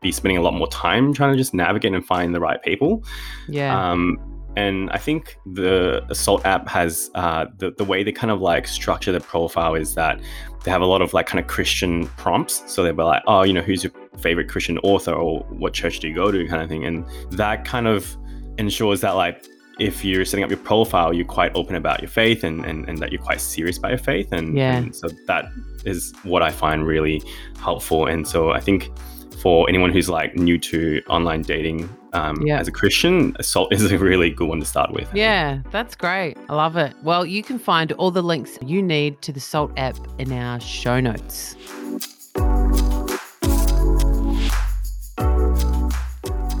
be 0.00 0.10
spending 0.12 0.38
a 0.38 0.42
lot 0.42 0.54
more 0.54 0.68
time 0.68 1.04
trying 1.14 1.32
to 1.32 1.38
just 1.38 1.54
navigate 1.54 1.92
and 1.94 2.04
find 2.04 2.34
the 2.34 2.40
right 2.40 2.60
people. 2.62 3.04
Yeah. 3.48 3.70
Um, 3.78 4.18
and 4.56 4.90
I 4.90 4.98
think 4.98 5.22
the 5.60 6.02
Salt 6.12 6.44
app 6.44 6.68
has 6.68 7.10
uh, 7.14 7.46
the 7.58 7.68
the 7.80 7.84
way 7.84 8.02
they 8.02 8.12
kind 8.12 8.30
of 8.30 8.40
like 8.40 8.64
structure 8.68 9.12
the 9.12 9.20
profile 9.20 9.74
is 9.74 9.94
that 9.94 10.20
they 10.64 10.70
have 10.70 10.82
a 10.82 10.90
lot 10.94 11.02
of 11.02 11.14
like 11.14 11.26
kind 11.26 11.40
of 11.42 11.46
Christian 11.46 12.06
prompts. 12.22 12.62
So 12.66 12.82
they'll 12.82 12.92
be 12.94 13.02
like, 13.02 13.22
oh, 13.26 13.42
you 13.48 13.52
know, 13.52 13.62
who's 13.62 13.82
your 13.84 13.92
favorite 14.24 14.48
Christian 14.48 14.78
author 14.78 15.12
or 15.12 15.40
what 15.62 15.72
church 15.72 16.00
do 16.00 16.08
you 16.08 16.14
go 16.14 16.30
to, 16.30 16.46
kind 16.48 16.62
of 16.62 16.68
thing. 16.68 16.84
And 16.84 17.04
that 17.32 17.64
kind 17.64 17.86
of 17.86 18.16
ensures 18.58 19.00
that 19.00 19.12
like 19.24 19.36
if 19.78 20.04
you're 20.04 20.24
setting 20.24 20.44
up 20.44 20.50
your 20.50 20.58
profile, 20.58 21.12
you're 21.12 21.24
quite 21.26 21.52
open 21.54 21.74
about 21.76 22.00
your 22.00 22.10
faith 22.10 22.44
and 22.44 22.64
and, 22.64 22.88
and 22.88 22.98
that 22.98 23.12
you're 23.12 23.22
quite 23.22 23.40
serious 23.40 23.78
about 23.78 23.90
your 23.90 23.98
faith. 23.98 24.32
And, 24.32 24.56
Yeah. 24.56 24.76
and 24.76 24.94
so 24.94 25.08
that 25.26 25.46
is 25.84 26.12
what 26.24 26.42
I 26.42 26.50
find 26.50 26.86
really 26.86 27.22
helpful. 27.58 28.06
And 28.06 28.26
so 28.26 28.50
I 28.50 28.60
think 28.60 28.90
for 29.42 29.68
anyone 29.68 29.90
who's 29.90 30.08
like 30.08 30.36
new 30.36 30.56
to 30.58 31.02
online 31.08 31.42
dating 31.42 31.88
um, 32.12 32.46
as 32.48 32.68
a 32.68 32.70
Christian, 32.70 33.34
Salt 33.40 33.72
is 33.72 33.90
a 33.90 33.98
really 33.98 34.30
good 34.30 34.48
one 34.48 34.60
to 34.60 34.66
start 34.66 34.92
with. 34.92 35.08
Yeah, 35.14 35.60
that's 35.72 35.96
great. 35.96 36.36
I 36.48 36.54
love 36.54 36.76
it. 36.76 36.94
Well, 37.02 37.26
you 37.26 37.42
can 37.42 37.58
find 37.58 37.90
all 37.92 38.10
the 38.12 38.22
links 38.22 38.58
you 38.64 38.80
need 38.82 39.20
to 39.22 39.32
the 39.32 39.40
Salt 39.40 39.72
app 39.76 39.96
in 40.18 40.30
our 40.32 40.60
show 40.60 41.00
notes. 41.00 41.56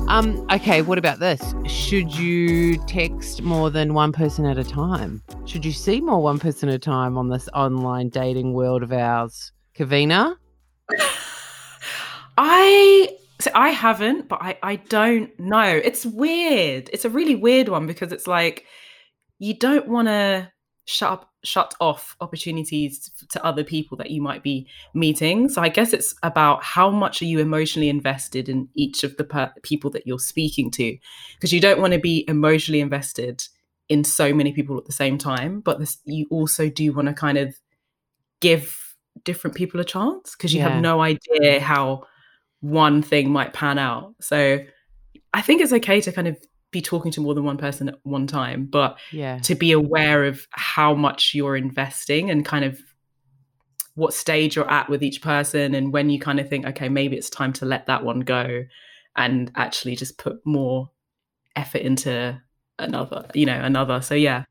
Um, 0.08 0.46
okay, 0.52 0.82
what 0.82 0.98
about 0.98 1.20
this? 1.20 1.54
Should 1.66 2.14
you 2.14 2.76
text 2.86 3.42
more 3.42 3.70
than 3.70 3.94
one 3.94 4.12
person 4.12 4.44
at 4.44 4.58
a 4.58 4.64
time? 4.64 5.22
Should 5.46 5.64
you 5.64 5.72
see 5.72 6.00
more 6.00 6.22
one 6.22 6.38
person 6.38 6.68
at 6.68 6.74
a 6.74 6.78
time 6.78 7.16
on 7.16 7.28
this 7.28 7.48
online 7.54 8.08
dating 8.10 8.52
world 8.52 8.82
of 8.82 8.92
ours? 8.92 9.52
Kavina? 9.74 10.36
I 12.36 13.16
so 13.40 13.50
I 13.54 13.70
haven't, 13.70 14.28
but 14.28 14.42
I 14.42 14.58
I 14.62 14.76
don't 14.76 15.30
know. 15.40 15.80
It's 15.82 16.04
weird. 16.04 16.90
It's 16.92 17.04
a 17.04 17.10
really 17.10 17.34
weird 17.34 17.68
one 17.68 17.86
because 17.86 18.12
it's 18.12 18.26
like 18.26 18.66
you 19.38 19.54
don't 19.54 19.88
want 19.88 20.08
to 20.08 20.50
shut 20.92 21.10
up, 21.10 21.30
shut 21.42 21.74
off 21.80 22.16
opportunities 22.20 23.10
to 23.30 23.44
other 23.44 23.64
people 23.64 23.96
that 23.96 24.10
you 24.10 24.22
might 24.22 24.42
be 24.42 24.66
meeting. 24.94 25.48
So 25.48 25.62
I 25.62 25.68
guess 25.68 25.92
it's 25.92 26.14
about 26.22 26.62
how 26.62 26.90
much 26.90 27.22
are 27.22 27.26
you 27.26 27.38
emotionally 27.40 27.88
invested 27.88 28.48
in 28.48 28.68
each 28.74 29.02
of 29.02 29.16
the 29.16 29.24
per- 29.24 29.52
people 29.62 29.90
that 29.90 30.06
you're 30.06 30.18
speaking 30.18 30.70
to, 30.72 30.96
because 31.34 31.52
you 31.52 31.60
don't 31.60 31.80
want 31.80 31.92
to 31.92 31.98
be 31.98 32.24
emotionally 32.28 32.80
invested 32.80 33.44
in 33.88 34.04
so 34.04 34.32
many 34.32 34.52
people 34.52 34.78
at 34.78 34.84
the 34.84 34.92
same 34.92 35.18
time, 35.18 35.60
but 35.60 35.78
this, 35.78 35.98
you 36.04 36.26
also 36.30 36.68
do 36.68 36.92
want 36.92 37.08
to 37.08 37.14
kind 37.14 37.38
of 37.38 37.54
give 38.40 38.94
different 39.24 39.56
people 39.56 39.80
a 39.80 39.84
chance 39.84 40.34
because 40.36 40.54
you 40.54 40.60
Yeah. 40.60 40.70
have 40.70 40.82
no 40.82 41.00
idea 41.00 41.60
how 41.60 42.04
one 42.60 43.02
thing 43.02 43.30
might 43.30 43.52
pan 43.52 43.78
out. 43.78 44.14
So 44.20 44.58
I 45.34 45.42
think 45.42 45.60
it's 45.60 45.72
okay 45.72 46.00
to 46.00 46.12
kind 46.12 46.28
of 46.28 46.36
be 46.72 46.82
talking 46.82 47.12
to 47.12 47.20
more 47.20 47.34
than 47.34 47.44
one 47.44 47.58
person 47.58 47.88
at 47.88 47.98
one 48.02 48.26
time, 48.26 48.64
but 48.64 48.98
Yeah. 49.12 49.38
to 49.40 49.54
be 49.54 49.70
aware 49.72 50.24
of 50.24 50.46
how 50.50 50.94
much 50.94 51.32
you're 51.34 51.56
investing 51.56 52.30
and 52.30 52.44
kind 52.44 52.64
of 52.64 52.80
what 53.94 54.14
stage 54.14 54.56
you're 54.56 54.70
at 54.70 54.88
with 54.88 55.02
each 55.02 55.20
person 55.20 55.74
and 55.74 55.92
when 55.92 56.08
you 56.08 56.18
kind 56.18 56.40
of 56.40 56.48
think 56.48 56.64
okay 56.64 56.88
maybe 56.88 57.14
it's 57.14 57.28
time 57.28 57.52
to 57.52 57.66
let 57.66 57.84
that 57.86 58.02
one 58.02 58.20
go 58.20 58.64
and 59.16 59.52
actually 59.54 59.94
just 59.94 60.16
put 60.16 60.40
more 60.46 60.90
effort 61.56 61.82
into 61.82 62.40
another 62.78 63.26
you 63.34 63.44
know 63.44 63.60
another 63.60 64.00
so 64.00 64.14
yeah 64.14 64.44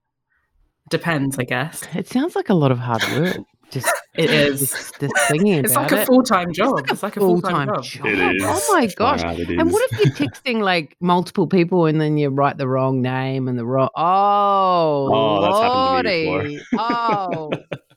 depends 0.91 1.39
i 1.39 1.43
guess 1.43 1.81
It 1.95 2.07
sounds 2.07 2.35
like 2.35 2.49
a 2.49 2.53
lot 2.53 2.71
of 2.71 2.77
hard 2.77 3.01
work. 3.13 3.37
Just 3.71 3.91
It 4.15 4.29
is. 4.29 4.59
Just, 4.59 4.99
just 4.99 5.13
thinking 5.29 5.53
it's 5.53 5.71
about 5.71 5.91
like 5.91 6.01
a 6.01 6.05
full-time 6.05 6.51
job 6.51 6.79
it's 6.89 7.01
like 7.01 7.15
a 7.15 7.19
full-time, 7.21 7.67
job 7.67 8.05
It 8.05 8.35
is. 8.35 8.43
Oh 8.45 8.73
my 8.73 8.87
gosh. 8.87 9.23
Wow, 9.23 9.35
And 9.37 9.71
what 9.71 9.89
if 9.91 9.99
you're 9.99 10.27
texting 10.29 10.61
like 10.61 10.97
multiple 10.99 11.47
people 11.47 11.85
and 11.85 11.99
then 12.01 12.17
you 12.17 12.29
write 12.29 12.57
the 12.57 12.67
wrong 12.67 13.01
name 13.01 13.47
and 13.47 13.57
the 13.57 13.65
wrong? 13.65 13.89
Oh, 13.95 15.09
Oh, 15.13 15.41
that's 15.41 15.59
happened 15.59 16.07
to 16.07 16.11
me 16.11 16.27
lordy. 16.27 16.61
Oh, 16.77 17.51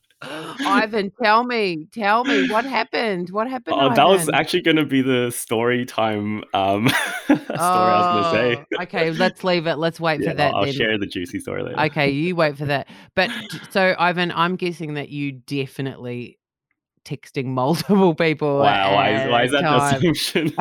Ivan, 0.61 1.13
tell 1.23 1.45
me, 1.45 1.87
tell 1.93 2.25
me 2.25 2.49
what 2.51 2.65
happened. 2.65 3.31
What 3.31 3.49
happened? 3.49 3.77
Oh, 3.79 3.95
that 3.95 4.07
was 4.07 4.29
actually 4.33 4.63
going 4.63 4.77
to 4.77 4.85
be 4.85 5.03
the 5.03 5.31
story 5.31 5.85
time 5.85 6.45
um, 6.55 6.89
story 7.27 7.39
I 7.59 7.99
was 7.99 8.07
going 8.07 8.25
to 8.25 8.31
say. 8.31 8.67
Oh, 8.79 8.83
okay, 8.83 9.11
let's 9.11 9.45
leave 9.45 9.67
it. 9.67 9.77
Let's 9.77 10.01
wait 10.01 10.21
Yeah, 10.21 10.31
for 10.31 10.37
that. 10.37 10.55
I'll 10.55 10.65
then. 10.65 10.75
share 10.75 10.99
the 10.99 11.07
juicy 11.07 11.41
story 11.41 11.63
later. 11.63 11.81
Okay, 11.81 12.11
you 12.11 12.37
wait 12.37 12.57
for 12.57 12.67
that. 12.67 12.89
But 13.15 13.31
so, 13.71 13.95
Ivan, 13.99 14.33
I'm 14.33 14.57
guessing 14.57 14.95
that 14.95 15.09
you 15.09 15.33
definitely 15.33 16.39
texting 17.05 17.47
multiple 17.47 18.15
people. 18.15 18.59
Wow, 18.59 18.95
why 18.95 19.11
is, 19.11 19.31
why 19.31 19.43
is 19.45 19.51
that 19.53 19.65
a 19.65 20.01
the 20.01 20.11
assumption? 20.11 20.53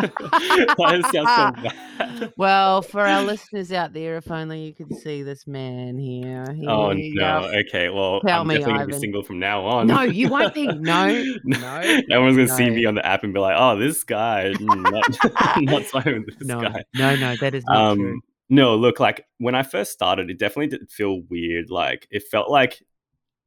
why 0.75 0.95
it 0.95 1.05
sound 1.05 1.55
so 1.57 1.69
bad? 1.97 2.33
Well, 2.37 2.81
for 2.81 3.01
our 3.01 3.21
listeners 3.23 3.71
out 3.71 3.93
there, 3.93 4.17
if 4.17 4.29
only 4.29 4.61
you 4.61 4.73
could 4.73 4.95
see 4.97 5.23
this 5.23 5.47
man 5.47 5.97
here. 5.97 6.45
Oh 6.67 6.89
Here 6.91 6.97
you 6.99 7.15
no! 7.15 7.41
go. 7.41 7.59
Okay, 7.67 7.89
well, 7.89 8.21
Tell 8.21 8.41
I'm 8.41 8.47
me, 8.47 8.55
definitely 8.55 8.73
gonna 8.73 8.87
be 8.87 8.93
Ivan. 8.93 9.01
single 9.01 9.23
from 9.23 9.39
now 9.39 9.65
on. 9.65 9.87
No, 9.87 10.01
you 10.01 10.29
won't 10.29 10.53
be. 10.53 10.67
No, 10.83 11.07
no, 11.45 12.01
no 12.07 12.21
one's 12.21 12.35
gonna 12.35 12.47
see 12.47 12.69
me 12.69 12.85
on 12.85 12.95
the 12.95 13.05
app 13.05 13.23
and 13.23 13.33
be 13.33 13.39
like, 13.39 13.55
"Oh, 13.57 13.77
this 13.77 14.03
guy, 14.03 14.53
mm, 14.53 14.91
not, 14.91 15.93
not 15.93 16.05
with 16.05 16.39
this 16.39 16.47
no, 16.47 16.61
guy." 16.61 16.83
no, 16.95 17.15
no. 17.15 17.35
That 17.37 17.53
is 17.53 17.63
not 17.65 17.95
true. 17.95 18.13
Um, 18.13 18.21
no, 18.49 18.75
look, 18.75 18.99
like 18.99 19.25
when 19.37 19.55
I 19.55 19.63
first 19.63 19.91
started, 19.91 20.29
it 20.29 20.39
definitely 20.39 20.77
did 20.77 20.91
feel 20.91 21.21
weird. 21.29 21.69
Like 21.69 22.07
it 22.11 22.23
felt 22.29 22.49
like, 22.49 22.83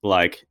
like 0.03 0.47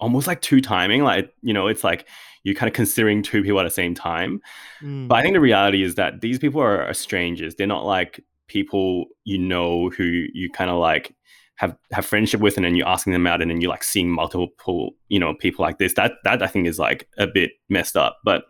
almost 0.00 0.26
like 0.26 0.40
two 0.40 0.60
timing. 0.60 1.02
Like 1.02 1.32
you 1.42 1.52
know, 1.54 1.66
it's 1.66 1.84
like 1.84 2.06
you're 2.44 2.54
kind 2.54 2.68
of 2.68 2.74
considering 2.74 3.22
two 3.22 3.42
people 3.42 3.60
at 3.60 3.64
the 3.64 3.70
same 3.70 3.94
time. 3.94 4.40
Mm, 4.82 5.08
But 5.08 5.16
I 5.16 5.22
think 5.22 5.34
the 5.34 5.40
reality 5.40 5.82
is 5.82 5.96
that 5.96 6.20
these 6.20 6.38
people 6.38 6.60
are, 6.60 6.82
are 6.82 6.94
strangers. 6.94 7.54
They're 7.54 7.66
not 7.66 7.84
like 7.84 8.24
people 8.46 9.06
you 9.24 9.38
know 9.38 9.90
who 9.90 10.04
you 10.04 10.50
kind 10.50 10.70
of 10.70 10.78
like 10.78 11.14
have 11.56 11.76
have 11.92 12.06
friendship 12.06 12.40
with, 12.40 12.56
and 12.56 12.64
then 12.64 12.76
you're 12.76 12.88
asking 12.88 13.12
them 13.12 13.26
out, 13.26 13.42
and 13.42 13.50
then 13.50 13.60
you're 13.60 13.70
like 13.70 13.84
seeing 13.84 14.10
multiple 14.10 14.94
you 15.08 15.18
know 15.18 15.34
people 15.34 15.64
like 15.64 15.78
this. 15.78 15.94
That 15.94 16.12
that 16.24 16.42
I 16.42 16.46
think 16.46 16.66
is 16.66 16.78
like 16.78 17.08
a 17.18 17.26
bit 17.26 17.50
messed 17.68 17.96
up. 17.96 18.18
But 18.24 18.44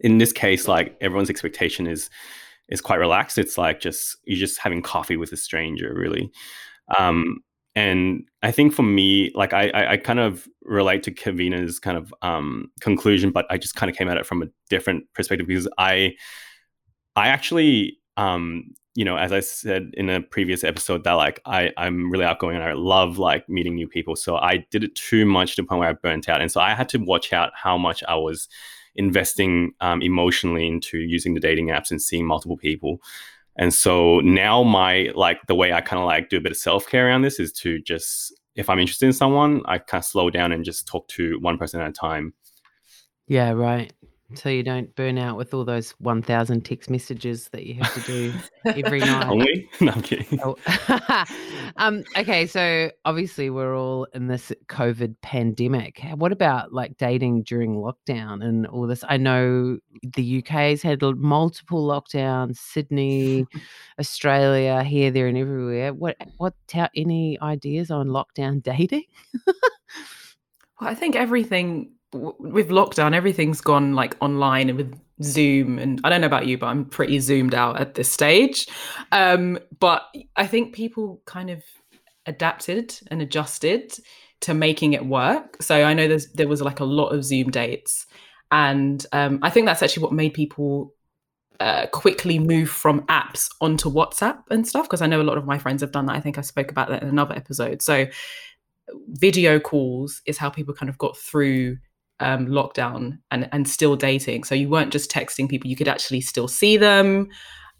in 0.00 0.18
this 0.18 0.32
case, 0.32 0.66
like 0.68 0.96
everyone's 1.00 1.30
expectation 1.30 1.86
is 1.86 2.10
is 2.68 2.80
quite 2.80 2.96
relaxed. 2.96 3.38
It's 3.38 3.58
like 3.58 3.80
just 3.80 4.16
you're 4.24 4.38
just 4.38 4.58
having 4.58 4.82
coffee 4.82 5.16
with 5.16 5.32
a 5.32 5.36
stranger, 5.36 5.92
really. 5.94 6.30
Um, 6.98 7.40
and 7.76 8.24
I 8.42 8.52
think 8.52 8.72
for 8.72 8.82
me, 8.82 9.32
like 9.34 9.52
I, 9.52 9.68
I, 9.70 9.92
I 9.92 9.96
kind 9.96 10.20
of 10.20 10.46
relate 10.62 11.02
to 11.04 11.10
Kavina's 11.10 11.80
kind 11.80 11.96
of 11.98 12.14
um, 12.22 12.70
conclusion, 12.80 13.30
but 13.30 13.46
I 13.50 13.58
just 13.58 13.74
kind 13.74 13.90
of 13.90 13.96
came 13.96 14.08
at 14.08 14.16
it 14.16 14.26
from 14.26 14.42
a 14.42 14.46
different 14.70 15.04
perspective 15.14 15.46
because 15.46 15.68
I, 15.76 16.14
I 17.16 17.28
actually, 17.28 17.98
um, 18.16 18.72
you 18.94 19.04
know, 19.04 19.16
as 19.16 19.32
I 19.32 19.40
said 19.40 19.90
in 19.94 20.08
a 20.08 20.20
previous 20.20 20.62
episode, 20.62 21.02
that 21.02 21.14
like 21.14 21.40
I, 21.46 21.72
I'm 21.76 22.12
really 22.12 22.24
outgoing 22.24 22.54
and 22.54 22.64
I 22.64 22.74
love 22.74 23.18
like 23.18 23.48
meeting 23.48 23.74
new 23.74 23.88
people. 23.88 24.14
So 24.14 24.36
I 24.36 24.64
did 24.70 24.84
it 24.84 24.94
too 24.94 25.26
much 25.26 25.56
to 25.56 25.62
the 25.62 25.66
point 25.66 25.80
where 25.80 25.88
I 25.88 25.94
burnt 25.94 26.28
out, 26.28 26.40
and 26.40 26.52
so 26.52 26.60
I 26.60 26.74
had 26.74 26.88
to 26.90 26.98
watch 26.98 27.32
out 27.32 27.50
how 27.56 27.76
much 27.76 28.04
I 28.06 28.14
was 28.14 28.48
investing 28.96 29.72
um, 29.80 30.00
emotionally 30.02 30.68
into 30.68 30.98
using 30.98 31.34
the 31.34 31.40
dating 31.40 31.68
apps 31.68 31.90
and 31.90 32.00
seeing 32.00 32.24
multiple 32.24 32.56
people. 32.56 33.00
And 33.56 33.72
so 33.72 34.20
now 34.20 34.62
my 34.62 35.12
like 35.14 35.38
the 35.46 35.54
way 35.54 35.72
I 35.72 35.80
kind 35.80 36.00
of 36.00 36.06
like 36.06 36.28
do 36.28 36.38
a 36.38 36.40
bit 36.40 36.52
of 36.52 36.58
self 36.58 36.88
care 36.88 37.08
around 37.08 37.22
this 37.22 37.38
is 37.38 37.52
to 37.52 37.80
just 37.80 38.34
if 38.56 38.70
I'm 38.70 38.78
interested 38.78 39.06
in 39.06 39.12
someone, 39.12 39.62
I 39.66 39.78
kind 39.78 40.00
of 40.00 40.04
slow 40.04 40.30
down 40.30 40.52
and 40.52 40.64
just 40.64 40.86
talk 40.86 41.08
to 41.08 41.38
one 41.40 41.58
person 41.58 41.80
at 41.80 41.88
a 41.88 41.92
time. 41.92 42.34
Yeah, 43.26 43.50
right. 43.50 43.92
So 44.36 44.48
you 44.48 44.62
don't 44.62 44.94
burn 44.96 45.18
out 45.18 45.36
with 45.36 45.54
all 45.54 45.64
those 45.64 45.92
1,000 45.92 46.64
text 46.64 46.90
messages 46.90 47.48
that 47.52 47.64
you 47.66 47.74
have 47.74 47.94
to 47.94 48.00
do 48.00 48.32
every 48.64 49.00
night. 49.00 49.26
Only? 49.26 49.68
No, 49.80 49.92
I'm 49.92 50.02
kidding. 50.02 50.40
Oh. 50.42 50.56
um, 51.76 52.04
okay, 52.16 52.46
so 52.46 52.90
obviously 53.04 53.50
we're 53.50 53.76
all 53.76 54.06
in 54.14 54.28
this 54.28 54.52
COVID 54.68 55.16
pandemic. 55.20 56.00
What 56.14 56.32
about 56.32 56.72
like 56.72 56.96
dating 56.96 57.42
during 57.42 57.76
lockdown 57.76 58.44
and 58.44 58.66
all 58.66 58.86
this? 58.86 59.04
I 59.08 59.16
know 59.16 59.78
the 60.02 60.38
UK's 60.38 60.82
had 60.82 61.02
multiple 61.02 61.86
lockdowns, 61.86 62.56
Sydney, 62.56 63.46
Australia, 63.98 64.82
here, 64.84 65.10
there, 65.10 65.26
and 65.26 65.36
everywhere. 65.36 65.92
What, 65.92 66.16
what, 66.36 66.54
any 66.96 67.38
ideas 67.40 67.90
on 67.90 68.08
lockdown 68.08 68.62
dating? 68.62 69.04
well, 69.46 70.90
I 70.90 70.94
think 70.94 71.16
everything 71.16 71.92
with 72.14 72.68
lockdown, 72.68 73.14
everything's 73.14 73.60
gone 73.60 73.94
like 73.94 74.16
online 74.20 74.68
and 74.68 74.78
with 74.78 74.98
Zoom. 75.22 75.78
And 75.78 76.00
I 76.04 76.08
don't 76.08 76.20
know 76.20 76.26
about 76.26 76.46
you, 76.46 76.58
but 76.58 76.66
I'm 76.66 76.84
pretty 76.84 77.18
zoomed 77.18 77.54
out 77.54 77.80
at 77.80 77.94
this 77.94 78.10
stage. 78.10 78.66
Um, 79.12 79.58
but 79.78 80.02
I 80.36 80.46
think 80.46 80.74
people 80.74 81.22
kind 81.26 81.50
of 81.50 81.62
adapted 82.26 82.98
and 83.10 83.20
adjusted 83.20 83.94
to 84.40 84.54
making 84.54 84.92
it 84.92 85.06
work. 85.06 85.62
So 85.62 85.84
I 85.84 85.94
know 85.94 86.08
there's 86.08 86.32
there 86.32 86.48
was 86.48 86.62
like 86.62 86.80
a 86.80 86.84
lot 86.84 87.08
of 87.08 87.24
Zoom 87.24 87.50
dates, 87.50 88.06
and 88.50 89.04
um, 89.12 89.38
I 89.42 89.50
think 89.50 89.66
that's 89.66 89.82
actually 89.82 90.02
what 90.02 90.12
made 90.12 90.34
people 90.34 90.94
uh, 91.60 91.86
quickly 91.86 92.38
move 92.38 92.68
from 92.68 93.02
apps 93.02 93.48
onto 93.60 93.90
WhatsApp 93.90 94.42
and 94.50 94.66
stuff. 94.66 94.86
Because 94.86 95.02
I 95.02 95.06
know 95.06 95.20
a 95.20 95.24
lot 95.24 95.38
of 95.38 95.46
my 95.46 95.58
friends 95.58 95.82
have 95.82 95.92
done 95.92 96.06
that. 96.06 96.16
I 96.16 96.20
think 96.20 96.38
I 96.38 96.42
spoke 96.42 96.70
about 96.70 96.88
that 96.88 97.02
in 97.02 97.08
another 97.08 97.34
episode. 97.34 97.82
So 97.82 98.06
video 99.08 99.58
calls 99.58 100.20
is 100.26 100.38
how 100.38 100.50
people 100.50 100.74
kind 100.74 100.90
of 100.90 100.98
got 100.98 101.16
through 101.16 101.78
um, 102.20 102.46
lockdown 102.46 103.18
and 103.30 103.48
and 103.52 103.68
still 103.68 103.96
dating. 103.96 104.44
So 104.44 104.54
you 104.54 104.68
weren't 104.68 104.92
just 104.92 105.10
texting 105.10 105.48
people; 105.48 105.68
you 105.68 105.76
could 105.76 105.88
actually 105.88 106.20
still 106.20 106.48
see 106.48 106.76
them. 106.76 107.28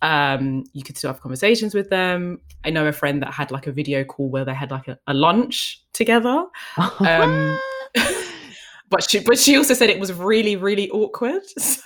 Um, 0.03 0.65
you 0.73 0.83
could 0.83 0.99
still 0.99 1.11
have 1.11 1.21
conversations 1.21 1.75
with 1.75 1.89
them. 1.89 2.41
I 2.65 2.71
know 2.71 2.87
a 2.87 2.93
friend 2.93 3.23
that 3.23 3.33
had 3.33 3.51
like 3.51 3.67
a 3.67 3.73
video 3.73 4.05
call 4.05 4.29
where 4.29 4.45
they 4.45 4.55
had 4.55 4.71
like 4.71 4.89
a, 4.89 4.99
a 5.07 5.15
lunch 5.15 5.83
together. 5.93 6.45
Um, 7.01 7.59
but 8.91 9.09
she 9.09 9.21
but 9.21 9.39
she 9.39 9.57
also 9.57 9.75
said 9.75 9.89
it 9.91 9.99
was 9.99 10.13
really 10.13 10.57
really 10.57 10.91
awkward 10.91 11.43
so, 11.59 11.83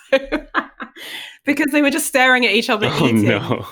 because 1.44 1.70
they 1.72 1.82
were 1.82 1.90
just 1.90 2.06
staring 2.06 2.44
at 2.44 2.52
each 2.52 2.70
other 2.70 2.88
oh, 2.90 3.06
eating 3.06 3.24
no. 3.24 3.64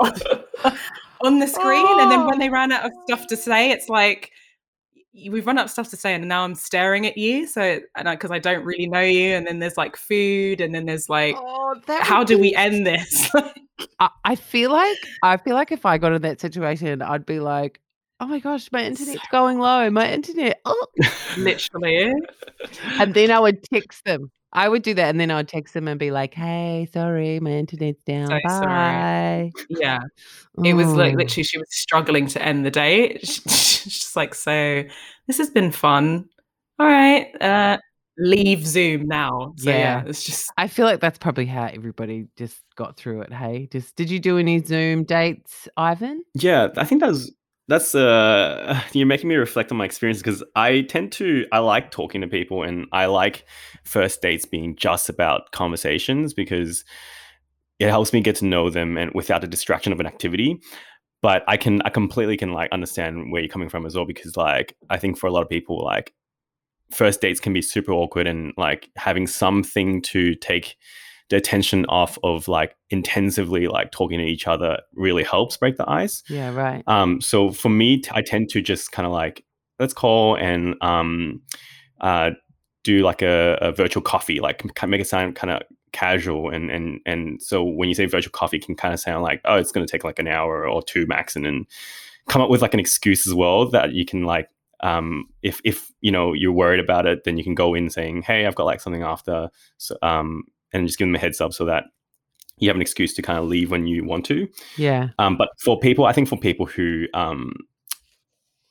on 1.24 1.38
the 1.38 1.46
screen, 1.46 1.84
oh. 1.86 2.00
and 2.00 2.10
then 2.10 2.26
when 2.26 2.38
they 2.38 2.48
ran 2.48 2.72
out 2.72 2.84
of 2.84 2.92
stuff 3.04 3.26
to 3.28 3.36
say, 3.36 3.70
it's 3.70 3.88
like 3.88 4.32
we've 5.14 5.46
run 5.46 5.58
up 5.58 5.68
stuff 5.68 5.90
to 5.90 5.96
say 5.96 6.14
and 6.14 6.26
now 6.26 6.42
i'm 6.42 6.54
staring 6.54 7.06
at 7.06 7.16
you 7.18 7.46
so 7.46 7.80
and 7.96 8.08
because 8.08 8.30
I, 8.30 8.36
I, 8.36 8.38
don't 8.38 8.64
really 8.64 8.86
know 8.86 9.00
you 9.00 9.34
and 9.34 9.46
then 9.46 9.58
there's 9.58 9.76
like 9.76 9.96
food 9.96 10.60
and 10.60 10.74
then 10.74 10.86
there's 10.86 11.08
like 11.08 11.36
oh, 11.38 11.74
how 12.00 12.24
do 12.24 12.38
we 12.38 12.54
end 12.54 12.86
this? 12.86 13.30
I, 13.98 14.10
I, 14.24 14.34
feel 14.36 14.70
like 14.70 14.96
i 15.22 15.36
feel 15.36 15.54
like 15.54 15.72
if 15.72 15.84
i 15.84 15.98
got 15.98 16.12
in 16.12 16.22
that 16.22 16.40
situation 16.40 17.02
i'd 17.02 17.26
be 17.26 17.40
like 17.40 17.80
oh 18.22 18.26
my 18.26 18.38
gosh 18.38 18.70
my 18.70 18.84
internet's 18.84 19.26
going 19.32 19.58
low 19.58 19.90
my 19.90 20.10
internet 20.10 20.60
oh. 20.64 20.86
literally 21.36 22.12
and 23.00 23.14
then 23.14 23.32
i 23.32 23.40
would 23.40 23.62
text 23.64 24.04
them 24.04 24.30
I 24.54 24.68
would 24.68 24.82
do 24.82 24.92
that, 24.94 25.08
and 25.08 25.18
then 25.18 25.30
I 25.30 25.36
would 25.36 25.48
text 25.48 25.72
them 25.72 25.88
and 25.88 25.98
be 25.98 26.10
like, 26.10 26.34
"Hey, 26.34 26.86
sorry, 26.92 27.40
my 27.40 27.52
internet's 27.52 28.02
down. 28.04 28.26
So 28.26 28.38
Bye." 28.44 29.50
Sorry. 29.56 29.66
Yeah, 29.70 30.00
it 30.62 30.74
was 30.74 30.88
like 30.88 31.14
literally 31.14 31.42
she 31.42 31.56
was 31.56 31.68
struggling 31.70 32.26
to 32.28 32.42
end 32.42 32.66
the 32.66 32.70
day. 32.70 33.18
She's 33.22 33.84
just 33.84 34.14
like, 34.14 34.34
"So 34.34 34.84
this 35.26 35.38
has 35.38 35.48
been 35.48 35.72
fun. 35.72 36.28
All 36.78 36.86
right, 36.86 37.34
uh, 37.40 37.78
leave 38.18 38.66
Zoom 38.66 39.06
now." 39.06 39.54
So 39.56 39.70
yeah. 39.70 39.78
yeah, 39.78 40.02
it's 40.06 40.22
just. 40.22 40.52
I 40.58 40.68
feel 40.68 40.84
like 40.84 41.00
that's 41.00 41.18
probably 41.18 41.46
how 41.46 41.64
everybody 41.64 42.26
just 42.36 42.60
got 42.76 42.98
through 42.98 43.22
it. 43.22 43.32
Hey, 43.32 43.68
just 43.72 43.96
did 43.96 44.10
you 44.10 44.20
do 44.20 44.36
any 44.36 44.62
Zoom 44.62 45.04
dates, 45.04 45.66
Ivan? 45.78 46.24
Yeah, 46.34 46.68
I 46.76 46.84
think 46.84 47.00
that 47.00 47.08
was 47.08 47.32
that's 47.72 47.94
uh 47.94 48.78
you're 48.92 49.06
making 49.06 49.28
me 49.28 49.34
reflect 49.34 49.72
on 49.72 49.78
my 49.78 49.84
experience 49.84 50.18
because 50.18 50.44
i 50.54 50.82
tend 50.82 51.10
to 51.10 51.46
i 51.52 51.58
like 51.58 51.90
talking 51.90 52.20
to 52.20 52.26
people 52.26 52.62
and 52.62 52.86
i 52.92 53.06
like 53.06 53.46
first 53.82 54.20
dates 54.20 54.44
being 54.44 54.76
just 54.76 55.08
about 55.08 55.50
conversations 55.52 56.34
because 56.34 56.84
it 57.78 57.88
helps 57.88 58.12
me 58.12 58.20
get 58.20 58.36
to 58.36 58.44
know 58.44 58.70
them 58.70 58.96
and 58.96 59.10
without 59.14 59.40
the 59.40 59.46
distraction 59.48 59.92
of 59.92 59.98
an 59.98 60.06
activity. 60.06 60.60
But 61.20 61.42
i 61.48 61.56
can 61.56 61.80
i 61.82 61.88
completely 61.88 62.36
can 62.36 62.52
like 62.52 62.70
understand 62.72 63.32
where 63.32 63.40
you're 63.40 63.48
coming 63.48 63.68
from 63.68 63.86
as 63.86 63.94
well 63.94 64.06
because 64.06 64.36
like 64.36 64.76
i 64.90 64.98
think 64.98 65.16
for 65.16 65.28
a 65.28 65.32
lot 65.32 65.42
of 65.42 65.48
people 65.48 65.82
like 65.82 66.12
first 66.90 67.20
dates 67.20 67.40
can 67.40 67.52
be 67.52 67.62
super 67.62 67.92
awkward 67.92 68.26
and 68.26 68.52
like 68.56 68.90
having 68.96 69.26
something 69.26 70.02
to 70.02 70.34
take 70.34 70.76
the 71.32 71.38
attention 71.38 71.86
off 71.86 72.18
of 72.22 72.46
like 72.46 72.76
intensively 72.90 73.66
like 73.66 73.90
talking 73.90 74.18
to 74.18 74.24
each 74.24 74.46
other 74.46 74.78
really 74.94 75.24
helps 75.24 75.56
break 75.56 75.78
the 75.78 75.90
ice. 75.90 76.22
Yeah, 76.28 76.52
right. 76.52 76.84
Um, 76.86 77.22
so 77.22 77.50
for 77.50 77.70
me, 77.70 78.02
I 78.10 78.20
tend 78.20 78.50
to 78.50 78.60
just 78.60 78.92
kind 78.92 79.06
of 79.06 79.12
like 79.12 79.42
let's 79.78 79.94
call 79.94 80.36
and 80.36 80.74
um, 80.82 81.40
uh, 82.02 82.32
do 82.84 83.02
like 83.02 83.22
a, 83.22 83.56
a 83.62 83.72
virtual 83.72 84.02
coffee, 84.02 84.40
like 84.40 84.62
make 84.86 85.00
it 85.00 85.06
sound 85.06 85.34
kind 85.34 85.50
of 85.50 85.62
casual 85.92 86.50
and 86.50 86.70
and 86.70 87.00
and 87.06 87.42
so 87.42 87.64
when 87.64 87.88
you 87.88 87.94
say 87.94 88.04
virtual 88.04 88.32
coffee, 88.32 88.58
it 88.58 88.66
can 88.66 88.76
kind 88.76 88.92
of 88.92 89.00
sound 89.00 89.22
like 89.22 89.40
oh, 89.46 89.56
it's 89.56 89.72
going 89.72 89.86
to 89.86 89.90
take 89.90 90.04
like 90.04 90.18
an 90.18 90.28
hour 90.28 90.68
or 90.68 90.82
two 90.82 91.06
max, 91.06 91.34
and 91.34 91.46
then 91.46 91.64
come 92.28 92.42
up 92.42 92.50
with 92.50 92.60
like 92.60 92.74
an 92.74 92.80
excuse 92.80 93.26
as 93.26 93.32
well 93.32 93.70
that 93.70 93.92
you 93.92 94.04
can 94.04 94.24
like 94.24 94.50
um, 94.82 95.30
if 95.42 95.62
if 95.64 95.92
you 96.02 96.10
know 96.10 96.34
you're 96.34 96.52
worried 96.52 96.80
about 96.80 97.06
it, 97.06 97.24
then 97.24 97.38
you 97.38 97.44
can 97.44 97.54
go 97.54 97.72
in 97.72 97.88
saying, 97.88 98.20
"Hey, 98.22 98.44
I've 98.44 98.54
got 98.54 98.66
like 98.66 98.80
something 98.82 99.02
after, 99.02 99.48
so, 99.78 99.96
um, 100.02 100.44
and 100.72 100.86
just 100.86 100.98
give 100.98 101.08
them 101.08 101.14
a 101.14 101.18
heads 101.18 101.40
up 101.40 101.52
so 101.52 101.64
that 101.66 101.84
you 102.58 102.68
have 102.68 102.76
an 102.76 102.82
excuse 102.82 103.14
to 103.14 103.22
kind 103.22 103.38
of 103.38 103.46
leave 103.46 103.70
when 103.70 103.86
you 103.86 104.04
want 104.04 104.24
to. 104.26 104.46
Yeah. 104.76 105.08
Um, 105.18 105.36
but 105.36 105.48
for 105.58 105.78
people, 105.78 106.04
I 106.04 106.12
think 106.12 106.28
for 106.28 106.36
people 106.36 106.66
who 106.66 107.06
um, 107.14 107.52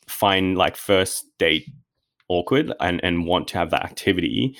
find 0.07 0.57
like 0.57 0.77
first 0.77 1.25
date 1.37 1.69
awkward 2.29 2.73
and, 2.79 3.01
and 3.03 3.25
want 3.25 3.49
to 3.49 3.57
have 3.57 3.71
that 3.71 3.83
activity, 3.83 4.55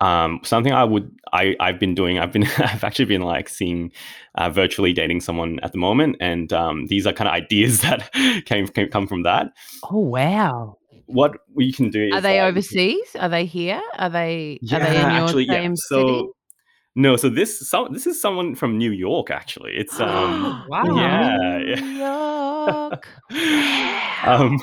um, 0.00 0.40
something 0.44 0.72
I 0.72 0.84
would 0.84 1.10
I 1.32 1.56
I've 1.60 1.78
been 1.78 1.94
doing 1.94 2.18
I've 2.18 2.32
been 2.32 2.44
I've 2.58 2.84
actually 2.84 3.04
been 3.04 3.22
like 3.22 3.48
seeing 3.48 3.92
uh, 4.34 4.48
virtually 4.50 4.92
dating 4.92 5.20
someone 5.20 5.60
at 5.62 5.72
the 5.72 5.78
moment, 5.78 6.16
and 6.20 6.52
um, 6.52 6.86
these 6.86 7.06
are 7.06 7.12
kind 7.12 7.28
of 7.28 7.34
ideas 7.34 7.80
that 7.82 8.10
came, 8.46 8.66
came 8.66 8.88
come 8.88 9.06
from 9.06 9.24
that. 9.24 9.48
Oh 9.90 9.98
wow! 9.98 10.78
What 11.06 11.32
we 11.54 11.72
can 11.72 11.90
do 11.90 12.10
are 12.12 12.20
they 12.20 12.40
like, 12.40 12.48
overseas? 12.48 13.14
Are 13.18 13.28
they 13.28 13.44
here? 13.44 13.82
Are 13.98 14.08
they 14.08 14.58
yeah, 14.62 14.76
are 14.76 14.80
they 14.80 14.96
in 14.96 15.02
your 15.02 15.24
actually, 15.24 15.46
same 15.46 15.72
yeah. 15.72 15.76
So, 15.76 15.98
city? 15.98 16.28
No, 16.96 17.16
so 17.16 17.28
this 17.28 17.68
some 17.68 17.92
this 17.92 18.06
is 18.06 18.20
someone 18.20 18.54
from 18.54 18.76
New 18.76 18.90
York 18.90 19.30
actually. 19.30 19.72
It's 19.76 20.00
um 20.00 20.64
wow. 20.68 20.84
yeah, 20.96 21.58
New 21.76 21.86
York. 21.98 23.06
um 24.26 24.60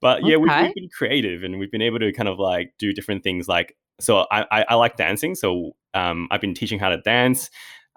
but 0.00 0.24
yeah, 0.24 0.36
we've, 0.36 0.52
we've 0.52 0.74
been 0.74 0.88
creative 0.96 1.42
and 1.42 1.58
we've 1.58 1.70
been 1.70 1.82
able 1.82 1.98
to 2.00 2.12
kind 2.12 2.28
of 2.28 2.38
like 2.38 2.74
do 2.78 2.92
different 2.92 3.22
things 3.22 3.48
like 3.48 3.76
so 4.00 4.26
I, 4.30 4.42
I, 4.50 4.62
I 4.70 4.74
like 4.74 4.96
dancing, 4.96 5.34
so 5.34 5.72
um 5.94 6.28
I've 6.30 6.40
been 6.42 6.54
teaching 6.54 6.78
how 6.78 6.90
to 6.90 6.98
dance. 6.98 7.50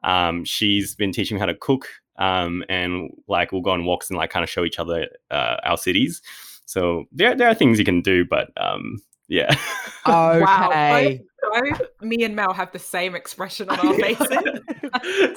Um 0.03 0.45
she's 0.45 0.95
been 0.95 1.11
teaching 1.11 1.37
how 1.37 1.45
to 1.45 1.55
cook. 1.55 1.89
Um 2.17 2.63
and 2.69 3.09
like 3.27 3.51
we'll 3.51 3.61
go 3.61 3.71
on 3.71 3.83
walks 3.83 4.09
and 4.09 4.17
like 4.17 4.29
kind 4.29 4.43
of 4.43 4.49
show 4.49 4.63
each 4.63 4.79
other 4.79 5.09
uh, 5.31 5.57
our 5.63 5.77
cities. 5.77 6.21
So 6.65 7.05
there 7.11 7.35
there 7.35 7.49
are 7.49 7.53
things 7.55 7.77
you 7.77 7.85
can 7.85 8.01
do, 8.01 8.23
but 8.23 8.51
um 8.55 9.01
yeah. 9.27 9.53
Okay. 10.07 11.17
Both, 11.17 11.27
both 11.53 11.81
me 12.01 12.23
and 12.23 12.35
Mel 12.35 12.53
have 12.53 12.71
the 12.71 12.79
same 12.79 13.15
expression 13.15 13.69
on 13.69 13.79
our 13.79 13.93
faces. 13.99 14.27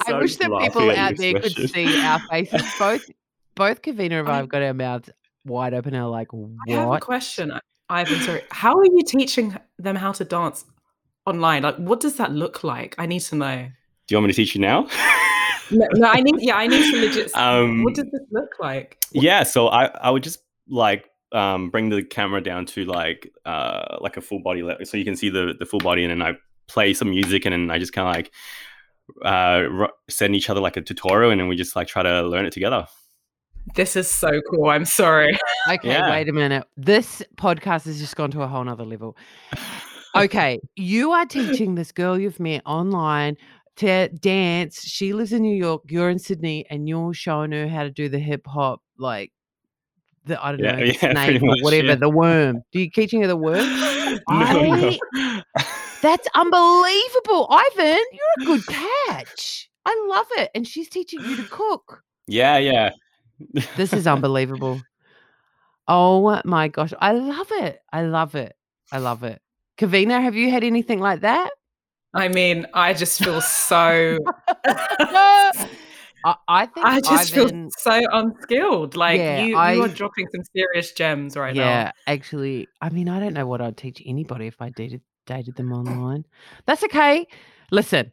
I 0.07 0.19
wish 0.19 0.37
that 0.37 0.51
people 0.61 0.91
out 0.91 1.17
there 1.17 1.41
could 1.41 1.53
see 1.71 2.01
our 2.03 2.21
faces. 2.31 2.63
Both 2.79 3.05
both 3.55 3.83
Kavina 3.83 4.21
and 4.21 4.29
I 4.29 4.33
I- 4.33 4.37
have 4.37 4.49
got 4.49 4.63
our 4.63 4.75
mouths 4.75 5.11
wide 5.45 5.75
open 5.75 5.95
and 5.95 6.05
are 6.05 6.09
like, 6.11 6.33
what? 6.33 6.51
I 6.69 6.73
have 6.73 6.93
a 6.93 7.01
question, 7.01 7.53
Ivan. 7.89 8.21
Sorry, 8.21 8.43
how 8.51 8.77
are 8.77 8.85
you 8.85 9.03
teaching 9.07 9.57
them 9.79 9.97
how 9.97 10.13
to 10.13 10.25
dance 10.25 10.65
online? 11.27 11.63
Like, 11.63 11.77
what 11.77 12.01
does 12.01 12.17
that 12.17 12.33
look 12.33 12.63
like? 12.65 12.95
I 12.99 13.07
need 13.07 13.21
to 13.21 13.37
know. 13.37 13.69
Do 14.07 14.15
you 14.15 14.17
want 14.19 14.29
me 14.29 14.33
to 14.33 14.37
teach 14.37 14.55
you 14.55 14.61
now? 14.61 14.87
No, 15.71 15.87
no 15.95 16.09
I 16.09 16.21
need. 16.21 16.37
Yeah, 16.39 16.57
I 16.57 16.67
need 16.67 16.93
to 16.93 17.01
legit. 17.01 17.37
Um, 17.37 17.85
what 17.85 17.95
does 17.95 18.07
this 18.11 18.23
look 18.31 18.51
like? 18.59 18.97
yeah 19.13 19.43
so 19.43 19.69
i 19.69 19.87
i 20.03 20.11
would 20.11 20.23
just 20.23 20.41
like 20.69 21.09
um, 21.33 21.71
bring 21.71 21.89
the 21.91 22.03
camera 22.03 22.41
down 22.43 22.67
to 22.67 22.85
like 22.85 23.31
uh, 23.45 23.99
like 24.01 24.17
a 24.17 24.21
full 24.21 24.41
body 24.43 24.63
level, 24.63 24.85
so 24.87 24.97
you 24.97 25.05
can 25.05 25.17
see 25.17 25.29
the 25.29 25.55
the 25.59 25.67
full 25.67 25.81
body, 25.81 26.05
and 26.05 26.11
then 26.11 26.23
I 26.23 26.37
play 26.69 26.95
some 26.95 27.11
music, 27.11 27.45
and 27.47 27.53
then 27.53 27.71
I 27.71 27.79
just 27.79 27.93
kind 27.93 28.09
of 28.09 28.15
like 28.15 28.33
uh, 29.25 29.89
send 30.09 30.35
each 30.37 30.51
other 30.51 30.61
like 30.61 30.77
a 30.77 30.83
tutorial, 30.83 31.31
and 31.31 31.41
then 31.41 31.49
we 31.49 31.57
just 31.57 31.75
like 31.77 31.89
try 31.89 32.03
to 32.03 32.23
learn 32.23 32.47
it 32.47 32.53
together. 32.53 32.87
This 33.75 33.97
is 33.97 34.09
so 34.09 34.41
cool. 34.51 34.71
I'm 34.71 34.85
sorry. 34.85 35.37
Okay, 35.69 35.89
Yeah. 35.91 36.09
wait 36.11 36.29
a 36.31 36.33
minute. 36.33 36.65
This 36.79 37.23
podcast 37.37 37.85
has 37.85 37.99
just 37.99 38.17
gone 38.17 38.31
to 38.31 38.41
a 38.41 38.47
whole 38.47 38.65
nother 38.65 38.87
level. 38.87 39.19
Okay, 40.17 40.59
you 40.77 41.13
are 41.13 41.27
teaching 41.39 41.75
this 41.75 41.93
girl 41.93 42.19
you've 42.19 42.41
met 42.41 42.63
online 42.65 43.37
to 43.77 44.09
dance. 44.09 44.81
She 44.83 45.13
lives 45.13 45.33
in 45.35 45.43
New 45.43 45.55
York, 45.55 45.83
you're 45.89 46.09
in 46.09 46.19
Sydney, 46.19 46.65
and 46.71 46.89
you're 46.89 47.13
showing 47.13 47.53
her 47.53 47.69
how 47.69 47.83
to 47.83 47.91
do 47.91 48.09
the 48.09 48.19
hip 48.19 48.47
hop, 48.47 48.81
like 48.99 49.31
the 50.25 50.43
I 50.45 50.53
don't 50.53 50.61
Yeah, 50.61 50.73
know, 50.73 50.85
yeah, 51.03 51.13
snake 51.13 51.43
or 51.43 51.57
whatever, 51.63 51.87
yeah. 51.89 51.95
the 51.97 52.09
worm. 52.11 52.63
Do 52.73 52.81
you 52.81 52.91
teaching 52.91 53.21
her 53.23 53.27
the 53.29 53.37
worm? 53.37 53.57
no, 53.59 54.21
I- 54.29 54.99
no. 55.15 55.43
That's 56.03 56.29
unbelievable. 56.35 57.49
Ivan, 57.51 58.03
you're 58.13 58.43
a 58.43 58.45
good 58.45 58.67
catch. 58.67 59.69
I 59.85 60.07
love 60.09 60.27
it. 60.37 60.51
And 60.55 60.67
she's 60.69 60.89
teaching 60.89 61.21
you 61.21 61.37
to 61.37 61.43
cook. 61.45 62.03
yeah, 62.27 62.59
yeah. 62.59 62.91
This 63.77 63.93
is 63.93 64.07
unbelievable. 64.15 64.81
Oh 65.89 66.41
my 66.45 66.69
gosh. 66.69 66.93
I 67.01 67.13
love 67.13 67.49
it. 67.51 67.81
I 67.93 68.03
love 68.03 68.35
it. 68.35 68.55
I 68.93 68.99
love 68.99 69.23
it. 69.25 69.41
Kavina, 69.79 70.23
have 70.23 70.35
you 70.37 70.51
had 70.51 70.63
anything 70.65 71.01
like 71.01 71.21
that? 71.23 71.51
I 72.15 72.29
mean, 72.29 72.67
I 72.75 72.95
just 72.95 73.23
feel 73.23 73.41
so. 73.41 74.19
I, 76.25 76.35
I 76.49 76.67
think 76.67 76.87
I 76.87 77.01
just 77.01 77.33
Ivan, 77.33 77.71
feel 77.71 77.71
so 77.79 78.01
unskilled. 78.13 78.97
Like 78.97 79.19
Yeah, 79.19 79.45
you, 79.45 79.57
I- 79.57 79.73
you 79.75 79.85
are 79.85 79.89
dropping 79.89 80.27
some 80.35 80.43
serious 80.55 80.93
gems 80.93 81.37
right 81.37 81.55
yeah, 81.55 81.65
now. 81.65 81.71
Yeah, 81.71 81.93
actually, 82.07 82.69
I 82.81 82.91
mean, 82.91 83.09
I 83.09 83.21
don't 83.21 83.35
know 83.35 83.47
what 83.47 83.61
I'd 83.61 83.77
teach 83.77 84.03
anybody 84.05 84.47
if 84.47 84.61
I 84.61 84.71
dated 84.71 85.03
dated 85.27 85.57
them 85.57 85.73
online. 85.73 86.25
That's 86.67 86.83
okay. 86.85 87.27
Listen, 87.71 88.13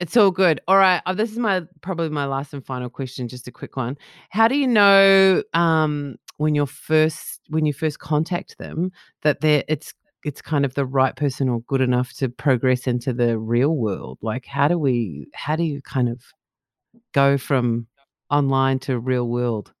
it's 0.00 0.16
all 0.16 0.30
good. 0.30 0.60
All 0.66 0.76
right, 0.76 1.02
uh, 1.06 1.14
this 1.14 1.30
is 1.30 1.38
my 1.38 1.62
probably 1.80 2.08
my 2.08 2.24
last 2.26 2.54
and 2.54 2.64
final 2.64 2.88
question. 2.88 3.28
Just 3.28 3.48
a 3.48 3.52
quick 3.52 3.76
one. 3.76 3.96
How 4.30 4.48
do 4.48 4.56
you 4.56 4.66
know 4.66 5.42
um, 5.54 6.16
when 6.36 6.54
you're 6.54 6.66
first 6.66 7.40
when 7.48 7.66
you 7.66 7.72
first 7.72 7.98
contact 7.98 8.58
them 8.58 8.90
that 9.22 9.40
they're 9.40 9.64
it's 9.68 9.94
it's 10.24 10.42
kind 10.42 10.64
of 10.64 10.74
the 10.74 10.86
right 10.86 11.14
person 11.14 11.48
or 11.48 11.60
good 11.62 11.80
enough 11.80 12.12
to 12.14 12.28
progress 12.28 12.86
into 12.86 13.12
the 13.12 13.38
real 13.38 13.76
world? 13.76 14.18
Like, 14.22 14.46
how 14.46 14.68
do 14.68 14.78
we? 14.78 15.28
How 15.34 15.56
do 15.56 15.64
you 15.64 15.82
kind 15.82 16.08
of 16.08 16.22
go 17.12 17.38
from 17.38 17.86
online 18.30 18.78
to 18.80 18.98
real 18.98 19.28
world? 19.28 19.72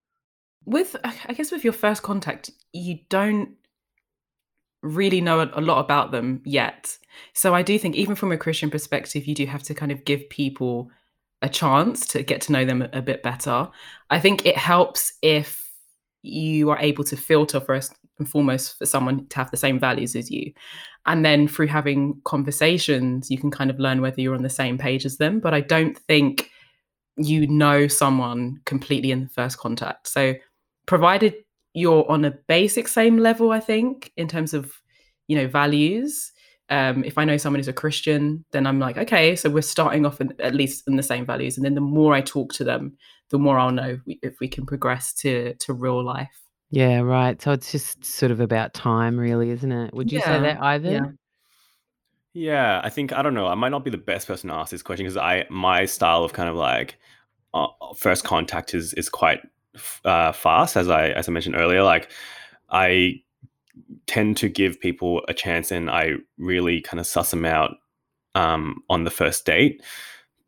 With, 0.64 0.96
I 1.04 1.32
guess, 1.32 1.50
with 1.50 1.64
your 1.64 1.72
first 1.72 2.02
contact, 2.02 2.50
you 2.72 2.98
don't 3.08 3.50
really 4.82 5.20
know 5.20 5.40
a, 5.40 5.60
lot 5.60 5.80
about 5.80 6.12
them 6.12 6.40
yet. 6.44 6.96
So 7.32 7.54
I 7.54 7.62
do 7.62 7.78
think, 7.78 7.96
even 7.96 8.14
from 8.14 8.32
a 8.32 8.36
Christian 8.36 8.70
perspective, 8.70 9.26
you 9.26 9.34
do 9.34 9.46
have 9.46 9.62
to 9.64 9.74
kind 9.74 9.90
of 9.90 10.04
give 10.04 10.28
people 10.28 10.90
a 11.42 11.48
chance 11.48 12.06
to 12.08 12.22
get 12.22 12.40
to 12.42 12.52
know 12.52 12.64
them 12.64 12.88
a 12.92 13.02
bit 13.02 13.22
better. 13.22 13.68
I 14.10 14.20
think 14.20 14.44
it 14.44 14.56
helps 14.56 15.12
if 15.22 15.68
you 16.22 16.70
are 16.70 16.78
able 16.78 17.04
to 17.04 17.16
filter 17.16 17.60
first 17.60 17.94
and 18.18 18.28
foremost 18.28 18.76
for 18.78 18.86
someone 18.86 19.26
to 19.28 19.36
have 19.36 19.50
the 19.50 19.56
same 19.56 19.78
values 19.78 20.16
as 20.16 20.30
you. 20.30 20.52
And 21.06 21.24
then 21.24 21.48
through 21.48 21.68
having 21.68 22.20
conversations, 22.24 23.30
you 23.30 23.38
can 23.38 23.50
kind 23.50 23.70
of 23.70 23.78
learn 23.78 24.00
whether 24.00 24.20
you're 24.20 24.34
on 24.34 24.42
the 24.42 24.50
same 24.50 24.76
page 24.78 25.06
as 25.06 25.16
them. 25.16 25.40
But 25.40 25.54
I 25.54 25.60
don't 25.60 25.96
think 25.96 26.50
you 27.18 27.46
know 27.46 27.88
someone 27.88 28.60
completely 28.64 29.10
in 29.10 29.24
the 29.24 29.28
first 29.28 29.58
contact. 29.58 30.08
So 30.08 30.34
provided 30.86 31.34
you're 31.74 32.10
on 32.10 32.24
a 32.24 32.32
basic 32.48 32.88
same 32.88 33.18
level, 33.18 33.52
I 33.52 33.60
think, 33.60 34.12
in 34.16 34.28
terms 34.28 34.54
of, 34.54 34.72
you 35.26 35.36
know, 35.36 35.46
values. 35.46 36.32
Um, 36.70 37.04
if 37.04 37.18
I 37.18 37.24
know 37.24 37.36
someone 37.36 37.58
who's 37.58 37.68
a 37.68 37.72
Christian, 37.72 38.44
then 38.52 38.66
I'm 38.66 38.78
like, 38.78 38.98
okay, 38.98 39.36
so 39.36 39.48
we're 39.48 39.62
starting 39.62 40.04
off 40.04 40.20
in, 40.20 40.34
at 40.40 40.54
least 40.54 40.84
in 40.86 40.96
the 40.96 41.02
same 41.02 41.24
values. 41.24 41.56
And 41.56 41.64
then 41.64 41.74
the 41.74 41.80
more 41.80 42.14
I 42.14 42.20
talk 42.20 42.52
to 42.54 42.64
them, 42.64 42.96
the 43.30 43.38
more 43.38 43.58
I'll 43.58 43.70
know 43.70 43.90
if 43.90 44.00
we, 44.06 44.18
if 44.22 44.40
we 44.40 44.48
can 44.48 44.66
progress 44.66 45.12
to 45.14 45.54
to 45.54 45.72
real 45.72 46.02
life. 46.04 46.28
Yeah, 46.70 47.00
right. 47.00 47.40
So 47.40 47.52
it's 47.52 47.72
just 47.72 48.04
sort 48.04 48.30
of 48.30 48.40
about 48.40 48.74
time, 48.74 49.18
really, 49.18 49.50
isn't 49.50 49.72
it? 49.72 49.94
Would 49.94 50.12
you 50.12 50.20
say 50.20 50.40
that, 50.40 50.62
Ivan? 50.62 50.92
yeah. 50.92 51.10
Yeah, 52.34 52.80
I 52.84 52.90
think 52.90 53.12
I 53.12 53.22
don't 53.22 53.34
know. 53.34 53.46
I 53.46 53.54
might 53.54 53.70
not 53.70 53.84
be 53.84 53.90
the 53.90 53.98
best 53.98 54.26
person 54.26 54.48
to 54.50 54.54
ask 54.54 54.70
this 54.70 54.82
question 54.82 55.04
because 55.06 55.16
I 55.16 55.46
my 55.50 55.86
style 55.86 56.24
of 56.24 56.32
kind 56.32 56.48
of 56.48 56.56
like 56.56 56.98
uh, 57.54 57.66
first 57.96 58.24
contact 58.24 58.74
is 58.74 58.94
is 58.94 59.08
quite 59.08 59.40
uh, 60.04 60.32
fast, 60.32 60.76
as 60.76 60.88
I 60.88 61.08
as 61.08 61.28
I 61.28 61.32
mentioned 61.32 61.56
earlier. 61.56 61.82
Like 61.82 62.10
I 62.70 63.22
tend 64.06 64.36
to 64.38 64.48
give 64.48 64.80
people 64.80 65.22
a 65.28 65.34
chance, 65.34 65.72
and 65.72 65.90
I 65.90 66.14
really 66.38 66.80
kind 66.82 67.00
of 67.00 67.06
suss 67.06 67.30
them 67.30 67.44
out 67.44 67.76
um, 68.34 68.82
on 68.90 69.04
the 69.04 69.10
first 69.10 69.46
date. 69.46 69.82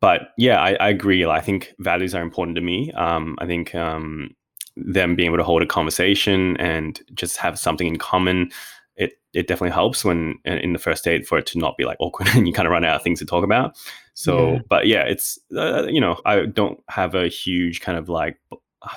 But 0.01 0.29
yeah, 0.37 0.61
I, 0.61 0.73
I 0.75 0.89
agree. 0.89 1.25
I 1.25 1.41
think 1.41 1.73
values 1.79 2.15
are 2.15 2.21
important 2.23 2.55
to 2.55 2.61
me. 2.61 2.91
Um, 2.93 3.35
I 3.39 3.45
think 3.45 3.75
um, 3.75 4.31
them 4.75 5.15
being 5.15 5.27
able 5.27 5.37
to 5.37 5.43
hold 5.43 5.61
a 5.61 5.67
conversation 5.67 6.57
and 6.57 6.99
just 7.13 7.37
have 7.37 7.59
something 7.59 7.87
in 7.87 7.97
common 7.97 8.51
it 8.95 9.13
it 9.33 9.47
definitely 9.47 9.71
helps 9.73 10.03
when 10.03 10.37
in 10.45 10.73
the 10.73 10.79
first 10.79 11.03
date 11.03 11.25
for 11.27 11.37
it 11.37 11.45
to 11.47 11.57
not 11.59 11.77
be 11.77 11.85
like 11.85 11.97
awkward 12.01 12.27
and 12.35 12.47
you 12.47 12.53
kind 12.53 12.67
of 12.67 12.71
run 12.71 12.83
out 12.85 12.95
of 12.97 13.03
things 13.03 13.19
to 13.19 13.25
talk 13.25 13.43
about. 13.43 13.77
So, 14.13 14.53
Yeah. 14.53 14.59
but 14.69 14.87
yeah, 14.87 15.03
it's 15.03 15.39
uh, 15.55 15.87
you 15.87 16.01
know 16.01 16.19
I 16.25 16.45
don't 16.45 16.79
have 16.89 17.15
a 17.15 17.27
huge 17.27 17.81
kind 17.81 17.97
of 17.97 18.09
like 18.09 18.37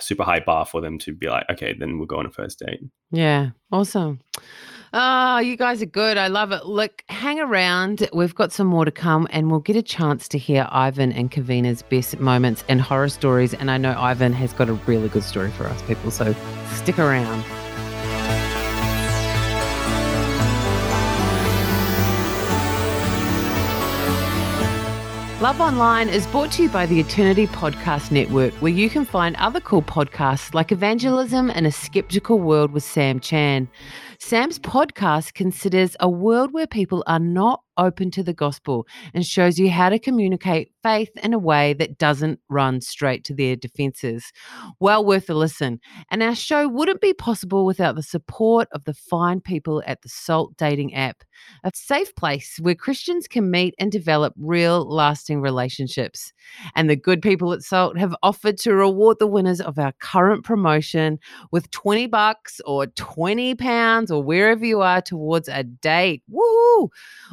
super 0.01 0.25
high 0.25 0.41
bar 0.41 0.65
for 0.65 0.81
them 0.81 0.99
to 0.99 1.13
be 1.13 1.29
like 1.29 1.45
okay 1.51 1.75
then 1.79 1.99
we'll 1.99 2.07
go 2.07 2.17
on 2.19 2.27
a 2.27 2.31
first 2.31 2.59
date. 2.59 2.81
Yeah, 3.11 3.51
awesome. 3.71 4.21
Oh, 4.97 5.39
you 5.39 5.57
guys 5.57 5.83
are 5.83 5.87
good. 5.87 6.17
I 6.19 6.29
love 6.29 6.53
it. 6.53 6.67
Look, 6.67 7.03
hang 7.09 7.41
around. 7.41 8.09
We've 8.13 8.35
got 8.35 8.53
some 8.53 8.69
more 8.69 8.85
to 8.85 8.93
come, 8.93 9.27
and 9.31 9.51
we'll 9.51 9.59
get 9.59 9.75
a 9.75 9.83
chance 9.83 10.29
to 10.29 10.39
hear 10.39 10.69
Ivan 10.71 11.11
and 11.13 11.33
Kavina's 11.33 11.83
best 11.83 12.21
moments 12.21 12.63
and 12.69 12.81
horror 12.81 13.09
stories. 13.09 13.55
And 13.55 13.73
I 13.73 13.77
know 13.77 13.93
Ivan 13.99 14.33
has 14.35 14.53
got 14.53 14.69
a 14.69 14.75
really 14.87 15.09
good 15.09 15.25
story 15.25 15.51
for 15.51 15.65
us, 15.67 15.83
people. 15.83 16.13
So 16.13 16.33
stick 16.75 17.01
around. 17.01 17.45
Love 25.45 25.61
Online 25.61 26.09
is 26.09 26.27
brought 26.29 26.51
to 26.53 26.63
you 26.63 26.71
by 26.71 26.87
the 26.87 26.99
Eternity 26.99 27.47
Podcast 27.49 28.11
Network, 28.11 28.55
where 28.63 28.73
you 28.73 28.89
can 28.89 29.05
find 29.05 29.37
other 29.37 29.61
cool 29.61 29.83
podcasts 29.83 30.55
like 30.55 30.73
Evangelism 30.73 31.51
in 31.51 31.67
a 31.67 31.71
Skeptical 31.71 32.39
World 32.39 32.73
with 32.73 32.83
Sam 32.83 33.21
Chan. 33.21 33.69
Sam's 34.19 34.59
podcast 34.59 35.35
considers 35.35 35.99
a 36.01 36.09
world 36.09 36.55
where 36.55 36.67
people 36.67 37.05
are 37.07 37.19
not 37.19 37.63
open 37.77 38.11
to 38.13 38.23
the 38.23 38.33
gospel 38.33 38.87
and 39.13 39.25
shows 39.25 39.59
you 39.59 39.71
how 39.71 39.89
to 39.89 39.99
communicate 39.99 40.73
faith 40.83 41.11
in 41.23 41.33
a 41.33 41.39
way 41.39 41.73
that 41.75 41.99
doesn't 41.99 42.41
run 42.49 42.81
straight 42.81 43.25
to 43.25 43.35
their 43.35 43.57
defenses. 43.57 44.33
Well 44.81 45.05
worth 45.05 45.31
a 45.31 45.35
listen. 45.35 45.81
And 46.11 46.23
our 46.23 46.35
show 46.35 46.69
wouldn't 46.69 47.01
be 47.01 47.15
possible 47.15 47.65
without 47.65 47.95
the 47.97 48.03
support 48.03 48.69
of 48.73 48.85
the 48.85 48.95
fine 48.95 49.41
people 49.41 49.83
at 49.87 50.03
the 50.03 50.09
Salt 50.09 50.57
Dating 50.57 50.95
app, 50.95 51.25
a 51.63 51.71
safe 51.75 52.15
place 52.15 52.59
where 52.61 52.75
Christians 52.75 53.27
can 53.27 53.51
meet 53.51 53.75
and 53.79 53.91
develop 53.91 54.35
real, 54.39 54.89
lasting 54.89 55.41
relationships. 55.41 56.33
And 56.75 56.89
the 56.89 56.97
good 56.97 57.23
people 57.23 57.53
at 57.53 57.63
Salt 57.63 57.99
have 57.99 58.15
offered 58.23 58.59
to 58.59 58.75
reward 58.75 59.19
the 59.19 59.27
winners 59.27 59.61
of 59.61 59.79
our 59.79 59.93
current 60.01 60.45
promotion 60.45 61.19
with 61.51 61.71
20 61.71 62.07
bucks 62.07 62.61
or 62.67 62.87
20 62.87 63.55
pounds 63.55 64.11
or 64.11 64.23
wherever 64.23 64.65
you 64.65 64.81
are 64.81 65.01
towards 65.01 65.49
a 65.49 65.63
date. 65.65 66.23
Woohoo! 66.31 66.89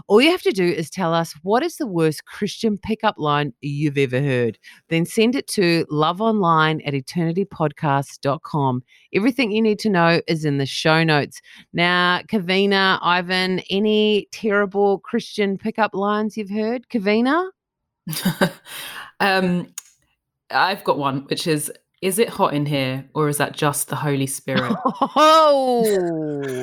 All 0.08 0.22
you 0.22 0.31
have 0.32 0.42
to 0.42 0.52
do 0.52 0.66
is 0.66 0.90
tell 0.90 1.14
us 1.14 1.34
what 1.44 1.64
is 1.64 1.78
the 1.78 1.86
worst 1.86 2.26
Christian 2.26 2.78
pickup 2.78 3.16
line 3.18 3.54
you've 3.62 3.98
ever 3.98 4.22
heard. 4.22 4.58
Then 4.90 5.06
send 5.06 5.36
it 5.36 5.48
to 5.50 5.86
loveonline 5.92 6.82
at 6.86 6.94
eternitypodcast.com. 6.94 8.84
Everything 9.14 9.52
you 9.52 9.62
need 9.62 9.80
to 9.80 9.90
know 9.90 10.22
is 10.28 10.46
in 10.46 10.58
the 10.58 10.66
show 10.66 11.04
notes. 11.04 11.42
Now, 11.74 12.22
Kavina, 12.28 13.00
Ivan, 13.02 13.60
any 13.70 14.28
terrible 14.32 15.00
Christian 15.00 15.58
pickup 15.58 15.94
lines 15.94 16.38
you've 16.38 16.50
heard? 16.50 16.88
Kavina? 16.90 17.50
um, 19.20 19.68
I've 20.50 20.84
got 20.84 20.98
one, 20.98 21.22
which 21.26 21.48
is 21.48 21.72
Is 22.02 22.18
it 22.20 22.30
hot 22.30 22.54
in 22.54 22.66
here 22.66 23.08
or 23.14 23.30
is 23.30 23.38
that 23.38 23.54
just 23.54 23.90
the 23.90 23.96
Holy 23.96 24.28
Spirit? 24.28 24.76
Oh, 25.16 25.84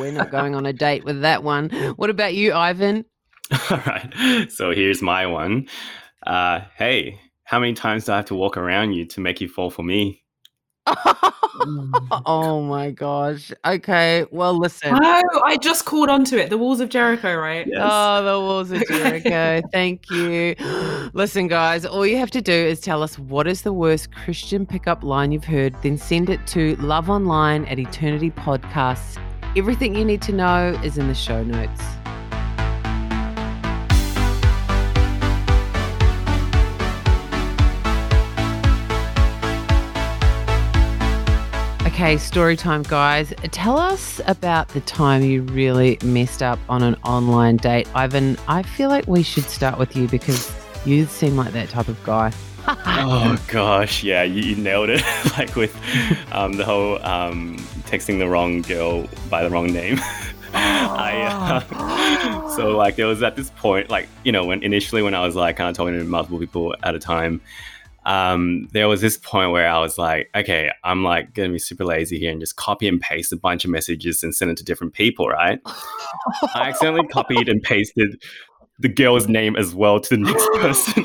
we're 0.00 0.12
not 0.12 0.30
going 0.32 0.54
on 0.54 0.66
a 0.66 0.72
date 0.72 1.04
with 1.04 1.20
that 1.20 1.42
one. 1.44 1.70
What 1.96 2.10
about 2.10 2.34
you, 2.34 2.52
Ivan? 2.54 3.04
All 3.70 3.80
right. 3.86 4.46
So 4.50 4.72
here's 4.72 5.02
my 5.02 5.26
one. 5.26 5.68
Uh, 6.26 6.60
hey, 6.76 7.18
how 7.44 7.58
many 7.58 7.72
times 7.72 8.04
do 8.04 8.12
I 8.12 8.16
have 8.16 8.26
to 8.26 8.34
walk 8.34 8.56
around 8.56 8.92
you 8.92 9.06
to 9.06 9.20
make 9.20 9.40
you 9.40 9.48
fall 9.48 9.70
for 9.70 9.82
me? 9.82 10.22
oh 12.26 12.62
my 12.62 12.90
gosh. 12.90 13.52
Okay. 13.64 14.24
Well, 14.30 14.58
listen. 14.58 14.94
Oh, 14.94 15.42
I 15.44 15.56
just 15.56 15.84
called 15.84 16.08
onto 16.08 16.36
it. 16.36 16.50
The 16.50 16.58
walls 16.58 16.80
of 16.80 16.88
Jericho, 16.88 17.36
right? 17.36 17.66
Yes. 17.66 17.80
Oh, 17.82 18.24
the 18.24 18.40
walls 18.40 18.70
of 18.70 18.86
Jericho. 18.86 19.62
Thank 19.72 20.10
you. 20.10 20.54
Listen, 21.14 21.48
guys, 21.48 21.84
all 21.84 22.06
you 22.06 22.16
have 22.18 22.30
to 22.32 22.42
do 22.42 22.52
is 22.52 22.80
tell 22.80 23.02
us 23.02 23.18
what 23.18 23.46
is 23.46 23.62
the 23.62 23.72
worst 23.72 24.12
Christian 24.12 24.66
pickup 24.66 25.02
line 25.02 25.32
you've 25.32 25.44
heard, 25.44 25.74
then 25.82 25.98
send 25.98 26.30
it 26.30 26.46
to 26.48 26.76
Love 26.76 27.10
Online 27.10 27.64
at 27.66 27.78
Eternity 27.78 28.30
Podcasts. 28.30 29.18
Everything 29.56 29.94
you 29.94 30.04
need 30.04 30.22
to 30.22 30.32
know 30.32 30.78
is 30.84 30.98
in 30.98 31.08
the 31.08 31.14
show 31.14 31.42
notes. 31.42 31.82
Okay, 41.98 42.16
story 42.16 42.56
time, 42.56 42.84
guys. 42.84 43.34
Tell 43.50 43.76
us 43.76 44.20
about 44.28 44.68
the 44.68 44.80
time 44.82 45.24
you 45.24 45.42
really 45.42 45.98
messed 46.04 46.44
up 46.44 46.60
on 46.68 46.84
an 46.84 46.94
online 47.02 47.56
date. 47.56 47.88
Ivan, 47.92 48.38
I 48.46 48.62
feel 48.62 48.88
like 48.88 49.08
we 49.08 49.24
should 49.24 49.42
start 49.42 49.80
with 49.80 49.96
you 49.96 50.06
because 50.06 50.48
you 50.86 51.06
seem 51.06 51.36
like 51.36 51.52
that 51.54 51.70
type 51.70 51.88
of 51.88 52.00
guy. 52.04 52.32
oh 52.68 53.36
gosh, 53.48 54.04
yeah, 54.04 54.22
you, 54.22 54.42
you 54.42 54.54
nailed 54.54 54.90
it. 54.90 55.02
like 55.36 55.56
with 55.56 55.76
um, 56.30 56.52
the 56.52 56.64
whole 56.64 57.04
um, 57.04 57.56
texting 57.88 58.20
the 58.20 58.28
wrong 58.28 58.62
girl 58.62 59.08
by 59.28 59.42
the 59.42 59.50
wrong 59.50 59.72
name. 59.72 59.98
I 60.54 61.62
uh, 61.72 62.48
so 62.50 62.76
like 62.76 62.94
there 62.94 63.08
was 63.08 63.24
at 63.24 63.34
this 63.34 63.50
point, 63.50 63.90
like 63.90 64.08
you 64.22 64.30
know, 64.30 64.44
when 64.44 64.62
initially 64.62 65.02
when 65.02 65.14
I 65.14 65.26
was 65.26 65.34
like 65.34 65.56
kind 65.56 65.68
of 65.68 65.76
talking 65.76 65.98
to 65.98 66.04
multiple 66.04 66.38
people 66.38 66.76
at 66.84 66.94
a 66.94 67.00
time, 67.00 67.40
um, 68.08 68.68
there 68.72 68.88
was 68.88 69.00
this 69.02 69.18
point 69.18 69.52
where 69.52 69.68
I 69.68 69.78
was 69.80 69.98
like, 69.98 70.30
okay, 70.34 70.70
I'm 70.82 71.04
like 71.04 71.34
gonna 71.34 71.50
be 71.50 71.58
super 71.58 71.84
lazy 71.84 72.18
here 72.18 72.32
and 72.32 72.40
just 72.40 72.56
copy 72.56 72.88
and 72.88 73.00
paste 73.00 73.32
a 73.32 73.36
bunch 73.36 73.64
of 73.64 73.70
messages 73.70 74.22
and 74.22 74.34
send 74.34 74.50
it 74.50 74.56
to 74.56 74.64
different 74.64 74.94
people, 74.94 75.28
right? 75.28 75.60
I 76.54 76.68
accidentally 76.70 77.06
copied 77.12 77.48
and 77.48 77.62
pasted 77.62 78.20
the 78.78 78.88
girl's 78.88 79.28
name 79.28 79.56
as 79.56 79.74
well 79.74 80.00
to 80.00 80.16
the 80.16 80.22
next 80.22 80.48
person. 80.54 81.04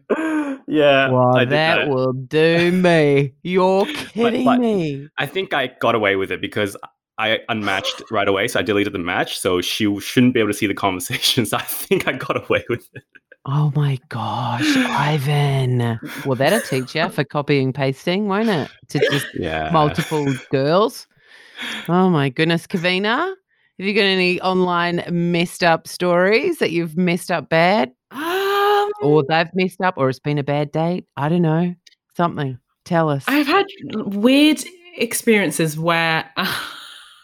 yeah, 0.68 1.10
Well, 1.10 1.34
did 1.40 1.50
that, 1.50 1.88
will 1.88 2.14
do 2.14 2.72
me. 2.72 3.34
You're 3.44 3.86
kidding 4.14 4.46
but- 4.46 4.60
me. 4.60 5.08
I 5.18 5.26
think 5.26 5.54
I 5.54 5.68
got 5.80 5.96
away 5.96 6.16
with 6.16 6.32
it 6.32 6.42
because 6.42 6.76
I 7.18 7.40
unmatched 7.50 8.04
right 8.12 8.28
away, 8.28 8.48
so 8.48 8.60
I 8.60 8.64
deleted 8.64 8.94
the 8.94 9.00
match, 9.00 9.40
so 9.40 9.62
she 9.62 10.00
shouldn't 10.00 10.34
be 10.34 10.40
able 10.40 10.50
to 10.50 10.58
see 10.58 10.68
the 10.68 10.74
conversation. 10.74 11.46
So 11.50 11.58
I 11.58 11.62
think 11.62 12.08
I 12.08 12.14
got 12.14 12.44
away 12.46 12.64
with 12.70 12.88
it. 12.94 13.04
Oh 13.46 13.72
my 13.76 14.00
gosh, 14.10 14.66
Ivan. 14.76 16.00
Well, 16.26 16.36
that'll 16.36 16.62
teach 16.62 16.96
you 16.96 17.08
for 17.10 17.24
copying 17.24 17.74
pasting, 17.74 18.28
won't 18.28 18.50
it? 18.50 18.72
To 18.90 19.00
just 19.12 19.28
Yeah, 19.36 19.70
multiple 19.72 20.34
girls. 20.52 21.08
Oh 21.88 22.10
my 22.10 22.30
goodness, 22.30 22.66
Kavina. 22.66 23.34
Have 23.78 23.86
you 23.88 23.94
got 23.94 24.02
any 24.02 24.42
online 24.42 25.04
messed 25.12 25.64
up 25.64 25.88
stories 25.88 26.58
that 26.60 26.72
you've 26.72 26.98
messed 26.98 27.30
up 27.30 27.50
bad? 27.50 27.92
Um, 28.12 28.90
Or 29.02 29.24
they've 29.28 29.50
messed 29.54 29.82
up, 29.82 29.96
or 29.98 30.10
it's 30.10 30.20
been 30.20 30.38
a 30.38 30.44
bad 30.44 30.72
date? 30.72 31.06
I 31.18 31.30
don't 31.30 31.42
know. 31.42 31.76
Something. 32.16 32.58
Tell 32.86 33.10
us. 33.10 33.26
I've 33.28 33.48
had 33.48 33.66
weird 33.94 34.64
experiences 34.98 35.78
where, 35.78 36.30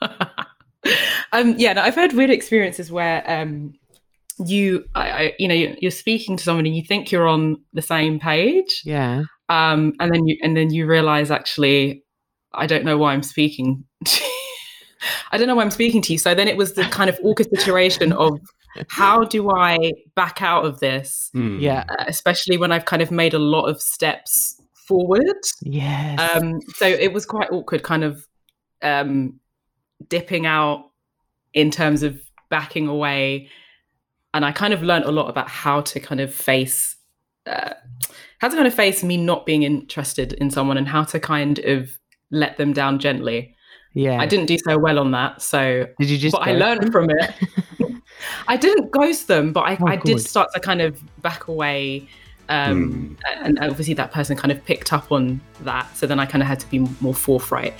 um, 1.31 1.55
yeah, 1.57 1.73
no, 1.73 1.81
I've 1.81 1.95
had 1.95 2.13
weird 2.13 2.29
experiences 2.29 2.91
where, 2.91 3.23
um, 3.29 3.73
you, 4.45 4.85
I, 4.95 5.09
I, 5.11 5.33
you 5.39 5.47
know, 5.47 5.53
you're, 5.53 5.75
you're 5.79 5.91
speaking 5.91 6.37
to 6.37 6.43
someone 6.43 6.65
and 6.65 6.75
you 6.75 6.83
think 6.83 7.11
you're 7.11 7.27
on 7.27 7.57
the 7.73 7.81
same 7.81 8.19
page, 8.19 8.81
yeah. 8.85 9.23
um, 9.49 9.93
and 9.99 10.13
then 10.13 10.25
you, 10.27 10.37
and 10.41 10.57
then 10.57 10.71
you 10.71 10.87
realize 10.87 11.29
actually, 11.31 12.03
I 12.53 12.65
don't 12.67 12.83
know 12.85 12.97
why 12.97 13.13
I'm 13.13 13.23
speaking. 13.23 13.83
to- 14.05 14.23
I 15.31 15.37
don't 15.37 15.47
know 15.47 15.55
why 15.55 15.63
I'm 15.63 15.71
speaking 15.71 16.01
to 16.03 16.13
you. 16.13 16.19
So 16.19 16.35
then 16.35 16.47
it 16.47 16.57
was 16.57 16.73
the 16.73 16.83
kind 16.83 17.09
of 17.09 17.17
awkward 17.23 17.47
situation 17.55 18.13
of 18.13 18.39
how 18.87 19.23
do 19.23 19.49
I 19.49 19.93
back 20.15 20.41
out 20.41 20.63
of 20.65 20.79
this, 20.79 21.29
Hmm. 21.33 21.57
Yeah. 21.59 21.85
uh, 21.89 22.05
especially 22.07 22.57
when 22.57 22.71
I've 22.71 22.85
kind 22.85 23.01
of 23.01 23.09
made 23.11 23.33
a 23.33 23.39
lot 23.39 23.65
of 23.65 23.81
steps 23.81 24.61
forward. 24.87 25.39
Yes. 25.63 26.19
Um, 26.35 26.59
so 26.75 26.85
it 26.85 27.13
was 27.13 27.25
quite 27.25 27.49
awkward, 27.51 27.81
kind 27.83 28.03
of 28.03 28.27
um, 28.83 29.39
dipping 30.09 30.45
out 30.45 30.91
in 31.53 31.71
terms 31.71 32.03
of 32.03 32.21
backing 32.49 32.87
away. 32.87 33.49
And 34.33 34.45
I 34.45 34.51
kind 34.51 34.73
of 34.73 34.81
learned 34.81 35.05
a 35.05 35.11
lot 35.11 35.29
about 35.29 35.49
how 35.49 35.81
to 35.81 35.99
kind 35.99 36.21
of 36.21 36.33
face, 36.33 36.95
uh, 37.45 37.73
how 38.39 38.47
to 38.47 38.55
kind 38.55 38.67
of 38.67 38.73
face 38.73 39.03
me 39.03 39.17
not 39.17 39.45
being 39.45 39.63
interested 39.63 40.33
in 40.33 40.49
someone 40.49 40.77
and 40.77 40.87
how 40.87 41.03
to 41.05 41.19
kind 41.19 41.59
of 41.59 41.97
let 42.31 42.57
them 42.57 42.71
down 42.73 42.97
gently. 42.99 43.55
yeah. 43.93 44.19
I 44.21 44.25
didn't 44.25 44.45
do 44.45 44.57
so 44.57 44.77
well 44.77 44.99
on 44.99 45.11
that. 45.11 45.41
So, 45.41 45.85
Did 45.99 46.09
you 46.09 46.17
just? 46.17 46.33
but 46.33 46.47
I 46.47 46.53
learned 46.53 46.83
them? 46.83 46.91
from 46.91 47.09
it. 47.09 47.31
I 48.47 48.55
didn't 48.55 48.91
ghost 48.91 49.27
them, 49.27 49.51
but 49.51 49.61
I, 49.61 49.77
Oh, 49.81 49.87
I 49.87 49.95
did 49.97 50.19
start 50.21 50.49
to 50.53 50.59
kind 50.59 50.81
of 50.81 51.01
back 51.21 51.47
away. 51.47 52.07
Um, 52.49 53.17
Hmm. 53.37 53.45
And 53.45 53.59
obviously, 53.59 53.93
that 53.95 54.11
person 54.11 54.35
kind 54.35 54.51
of 54.51 54.63
picked 54.65 54.91
up 54.93 55.11
on 55.11 55.39
that. 55.61 55.95
So 55.95 56.05
then 56.07 56.19
I 56.19 56.25
kind 56.25 56.41
of 56.41 56.47
had 56.47 56.59
to 56.59 56.69
be 56.69 56.79
more 56.99 57.13
forthright. 57.13 57.73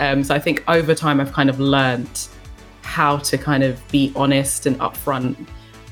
Um, 0.00 0.22
so 0.24 0.34
I 0.34 0.38
think 0.38 0.62
over 0.68 0.94
time, 0.94 1.20
I've 1.20 1.32
kind 1.32 1.48
of 1.50 1.58
learned 1.60 2.28
how 2.82 3.18
to 3.18 3.38
kind 3.38 3.62
of 3.64 3.80
be 3.90 4.12
honest 4.16 4.66
and 4.66 4.78
upfront 4.80 5.36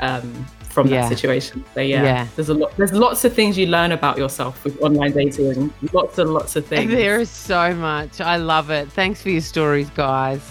um, 0.00 0.46
from 0.68 0.88
Yeah. 0.88 1.02
that 1.02 1.08
situation. 1.08 1.64
So 1.74 1.80
yeah, 1.80 2.02
Yeah. 2.02 2.26
there's 2.36 2.48
a 2.50 2.54
lot. 2.54 2.76
There's 2.76 2.92
lots 2.92 3.24
of 3.24 3.32
things 3.32 3.56
you 3.56 3.66
learn 3.66 3.92
about 3.92 4.18
yourself 4.18 4.62
with 4.64 4.80
online 4.82 5.12
dating. 5.12 5.72
Lots 5.92 6.18
and 6.18 6.32
lots 6.34 6.56
of 6.56 6.66
things. 6.72 6.90
There 6.90 7.18
is 7.20 7.30
so 7.30 7.74
much. 7.74 8.20
I 8.20 8.36
love 8.36 8.70
it. 8.70 8.90
Thanks 8.92 9.22
for 9.22 9.30
your 9.30 9.40
stories, 9.40 9.88
guys. 9.90 10.42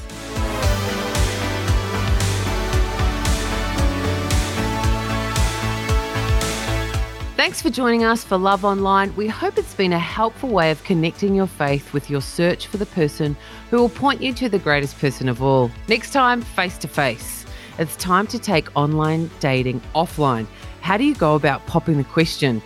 Thanks 7.46 7.62
for 7.62 7.70
joining 7.70 8.04
us 8.04 8.24
for 8.24 8.40
Love 8.40 8.66
Online. 8.66 9.16
We 9.16 9.28
hope 9.28 9.60
it's 9.60 9.76
been 9.76 9.94
a 9.94 10.00
helpful 10.00 10.50
way 10.50 10.72
of 10.72 10.84
connecting 10.84 11.36
your 11.36 11.46
faith 11.46 11.94
with 11.94 12.10
your 12.10 12.20
search 12.20 12.66
for 12.66 12.78
the 12.78 12.88
person 12.88 13.38
who 13.70 13.78
will 13.78 13.90
point 13.90 14.20
you 14.20 14.34
to 14.34 14.50
the 14.50 14.58
greatest 14.58 14.98
person 14.98 15.30
of 15.30 15.44
all. 15.44 15.70
Next 15.88 16.12
time, 16.12 16.42
face 16.42 16.76
to 16.80 16.88
face. 16.88 17.46
It's 17.78 17.96
time 17.98 18.26
to 18.28 18.40
take 18.40 18.76
online 18.76 19.30
dating 19.40 19.82
offline. 19.94 20.48
How 20.82 20.98
do 20.98 21.04
you 21.04 21.14
go 21.14 21.36
about 21.36 21.64
popping 21.68 21.98
the 21.98 22.04
question? 22.04 22.64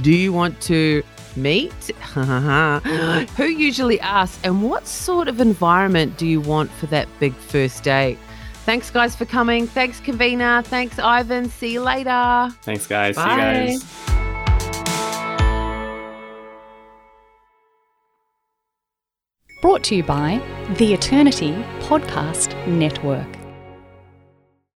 Do 0.00 0.10
you 0.10 0.32
want 0.32 0.58
to 0.62 1.02
meet? 1.36 1.74
Who 3.36 3.44
usually 3.44 4.00
asks? 4.00 4.42
And 4.44 4.62
what 4.62 4.86
sort 4.86 5.28
of 5.28 5.42
environment 5.42 6.16
do 6.16 6.26
you 6.26 6.40
want 6.40 6.70
for 6.70 6.86
that 6.86 7.06
big 7.20 7.34
first 7.34 7.84
date? 7.84 8.16
Thanks, 8.64 8.90
guys, 8.90 9.14
for 9.14 9.26
coming. 9.26 9.66
Thanks, 9.66 10.00
Kavina. 10.00 10.64
Thanks, 10.64 10.98
Ivan. 10.98 11.50
See 11.50 11.74
you 11.74 11.82
later. 11.82 12.48
Thanks, 12.62 12.86
guys. 12.86 13.16
See 13.16 13.22
Bye. 13.22 13.64
you 13.64 13.78
guys. 13.78 14.11
Brought 19.62 19.84
to 19.84 19.94
you 19.94 20.02
by 20.02 20.42
the 20.76 20.92
Eternity 20.92 21.52
Podcast 21.82 22.50
Network. 22.66 23.41